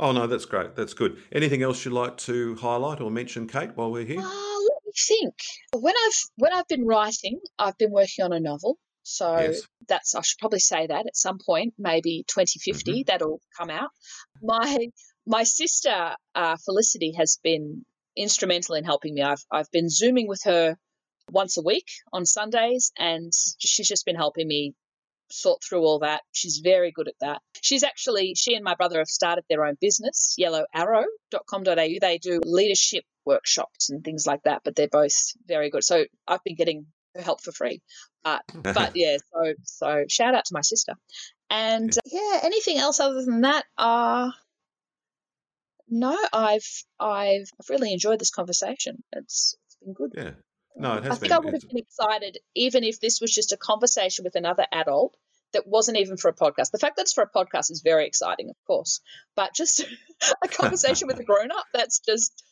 Oh 0.00 0.12
no, 0.12 0.26
that's 0.26 0.44
great. 0.44 0.76
That's 0.76 0.94
good. 0.94 1.18
Anything 1.32 1.62
else 1.62 1.84
you'd 1.84 1.94
like 1.94 2.16
to 2.18 2.54
highlight 2.56 3.00
or 3.00 3.10
mention, 3.10 3.48
Kate, 3.48 3.70
while 3.74 3.90
we're 3.90 4.04
here? 4.04 4.20
Uh, 4.20 4.22
let 4.22 4.82
me 4.86 4.92
think. 4.96 5.34
When 5.76 5.94
I've 5.96 6.24
when 6.36 6.52
I've 6.52 6.68
been 6.68 6.86
writing, 6.86 7.40
I've 7.58 7.76
been 7.78 7.90
working 7.90 8.24
on 8.24 8.32
a 8.32 8.40
novel. 8.40 8.78
So 9.02 9.38
yes. 9.38 9.62
that's 9.88 10.14
I 10.14 10.20
should 10.20 10.38
probably 10.38 10.60
say 10.60 10.86
that 10.86 11.06
at 11.06 11.16
some 11.16 11.38
point, 11.44 11.74
maybe 11.78 12.24
2050, 12.28 12.92
mm-hmm. 12.92 13.00
that'll 13.06 13.40
come 13.58 13.70
out. 13.70 13.90
My 14.42 14.88
my 15.26 15.42
sister 15.42 16.14
uh, 16.34 16.56
Felicity 16.64 17.14
has 17.16 17.38
been 17.42 17.84
instrumental 18.16 18.76
in 18.76 18.84
helping 18.84 19.14
me. 19.14 19.22
I've 19.22 19.44
I've 19.50 19.70
been 19.72 19.88
zooming 19.88 20.28
with 20.28 20.42
her 20.44 20.76
once 21.30 21.56
a 21.56 21.62
week 21.62 21.86
on 22.12 22.24
Sundays, 22.24 22.92
and 22.98 23.32
she's 23.58 23.88
just 23.88 24.06
been 24.06 24.16
helping 24.16 24.46
me 24.46 24.74
sort 25.30 25.62
through 25.62 25.82
all 25.82 26.00
that. 26.00 26.22
She's 26.32 26.58
very 26.58 26.92
good 26.92 27.08
at 27.08 27.14
that. 27.20 27.40
She's 27.60 27.82
actually, 27.82 28.34
she 28.34 28.54
and 28.54 28.64
my 28.64 28.74
brother 28.74 28.98
have 28.98 29.08
started 29.08 29.44
their 29.48 29.64
own 29.64 29.76
business, 29.80 30.36
yellowarrow.com.au. 30.38 31.74
They 32.00 32.18
do 32.20 32.40
leadership 32.44 33.04
workshops 33.24 33.90
and 33.90 34.04
things 34.04 34.26
like 34.26 34.42
that, 34.44 34.62
but 34.64 34.76
they're 34.76 34.88
both 34.88 35.32
very 35.46 35.70
good. 35.70 35.84
So 35.84 36.04
I've 36.26 36.44
been 36.44 36.56
getting 36.56 36.86
her 37.14 37.22
help 37.22 37.42
for 37.42 37.52
free. 37.52 37.82
But, 38.24 38.42
but 38.62 38.92
yeah, 38.94 39.16
so, 39.32 39.54
so 39.64 40.04
shout 40.08 40.34
out 40.34 40.46
to 40.46 40.54
my 40.54 40.62
sister. 40.62 40.94
And 41.50 41.90
uh, 41.90 42.00
yeah, 42.06 42.40
anything 42.42 42.78
else 42.78 43.00
other 43.00 43.24
than 43.24 43.42
that? 43.42 43.64
Uh, 43.76 44.30
no, 45.88 46.16
I've, 46.32 46.84
I've, 47.00 47.48
I've 47.58 47.70
really 47.70 47.92
enjoyed 47.92 48.18
this 48.18 48.30
conversation. 48.30 49.02
It's, 49.12 49.56
it's 49.66 49.76
been 49.82 49.94
good. 49.94 50.12
Yeah. 50.14 50.30
No, 50.78 50.94
it 50.94 51.04
has 51.04 51.12
I 51.12 51.14
think 51.16 51.30
been. 51.30 51.32
I 51.32 51.38
would 51.38 51.54
have 51.54 51.68
been 51.68 51.78
excited 51.78 52.38
even 52.54 52.84
if 52.84 53.00
this 53.00 53.20
was 53.20 53.32
just 53.32 53.52
a 53.52 53.56
conversation 53.56 54.24
with 54.24 54.36
another 54.36 54.66
adult 54.72 55.16
that 55.52 55.66
wasn't 55.66 55.98
even 55.98 56.16
for 56.16 56.28
a 56.28 56.34
podcast. 56.34 56.70
The 56.70 56.78
fact 56.78 56.96
that 56.96 57.02
it's 57.02 57.12
for 57.12 57.22
a 57.24 57.30
podcast 57.30 57.70
is 57.70 57.82
very 57.82 58.06
exciting, 58.06 58.50
of 58.50 58.56
course, 58.66 59.00
but 59.34 59.54
just 59.54 59.80
a 60.44 60.48
conversation 60.48 61.08
with 61.08 61.18
a 61.18 61.24
grown 61.24 61.50
up, 61.50 61.64
that's 61.72 62.00
just 62.00 62.44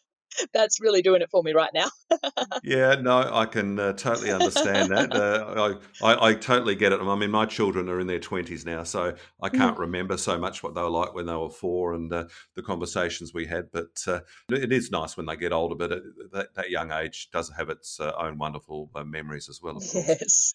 that's 0.52 0.80
really 0.80 1.02
doing 1.02 1.22
it 1.22 1.30
for 1.30 1.42
me 1.42 1.52
right 1.52 1.70
now. 1.72 1.88
yeah, 2.62 2.94
no, 2.96 3.28
I 3.32 3.46
can 3.46 3.78
uh, 3.78 3.92
totally 3.94 4.30
understand 4.30 4.90
that. 4.90 5.12
Uh, 5.12 5.76
I, 6.02 6.06
I, 6.06 6.28
I, 6.28 6.34
totally 6.34 6.74
get 6.74 6.92
it. 6.92 7.00
I 7.00 7.14
mean, 7.16 7.30
my 7.30 7.46
children 7.46 7.88
are 7.88 8.00
in 8.00 8.06
their 8.06 8.18
20s 8.18 8.64
now, 8.66 8.82
so 8.82 9.14
I 9.40 9.48
can't 9.48 9.76
mm. 9.76 9.80
remember 9.80 10.16
so 10.16 10.38
much 10.38 10.62
what 10.62 10.74
they 10.74 10.82
were 10.82 10.90
like 10.90 11.14
when 11.14 11.26
they 11.26 11.34
were 11.34 11.50
four 11.50 11.94
and 11.94 12.12
uh, 12.12 12.24
the 12.54 12.62
conversations 12.62 13.32
we 13.32 13.46
had. 13.46 13.70
But 13.72 14.02
uh, 14.06 14.20
it 14.50 14.72
is 14.72 14.90
nice 14.90 15.16
when 15.16 15.26
they 15.26 15.36
get 15.36 15.52
older, 15.52 15.74
but 15.74 15.92
it, 15.92 16.02
that, 16.32 16.54
that, 16.54 16.70
young 16.70 16.90
age 16.92 17.28
does 17.32 17.50
have 17.56 17.70
its 17.70 18.00
uh, 18.00 18.12
own 18.18 18.38
wonderful 18.38 18.90
uh, 18.94 19.04
memories 19.04 19.48
as 19.48 19.60
well. 19.62 19.80
Yes. 19.94 20.54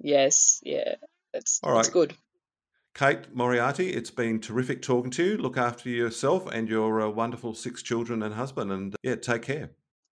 Yes. 0.00 0.60
Yeah. 0.62 0.94
It's, 1.34 1.60
All 1.62 1.72
right. 1.72 1.80
it's 1.80 1.88
good. 1.88 2.14
Kate 2.94 3.34
Moriarty, 3.34 3.94
it's 3.94 4.10
been 4.10 4.38
terrific 4.38 4.82
talking 4.82 5.10
to 5.12 5.24
you. 5.24 5.38
Look 5.38 5.56
after 5.56 5.88
yourself 5.88 6.46
and 6.46 6.68
your 6.68 7.00
uh, 7.00 7.08
wonderful 7.08 7.54
six 7.54 7.82
children 7.82 8.22
and 8.22 8.34
husband, 8.34 8.70
and 8.70 8.94
yeah, 9.02 9.14
take 9.16 9.40
care. 9.42 9.70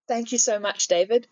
Thank 0.09 0.33
you 0.33 0.39
so 0.39 0.59
much, 0.59 0.89
David. 0.89 1.29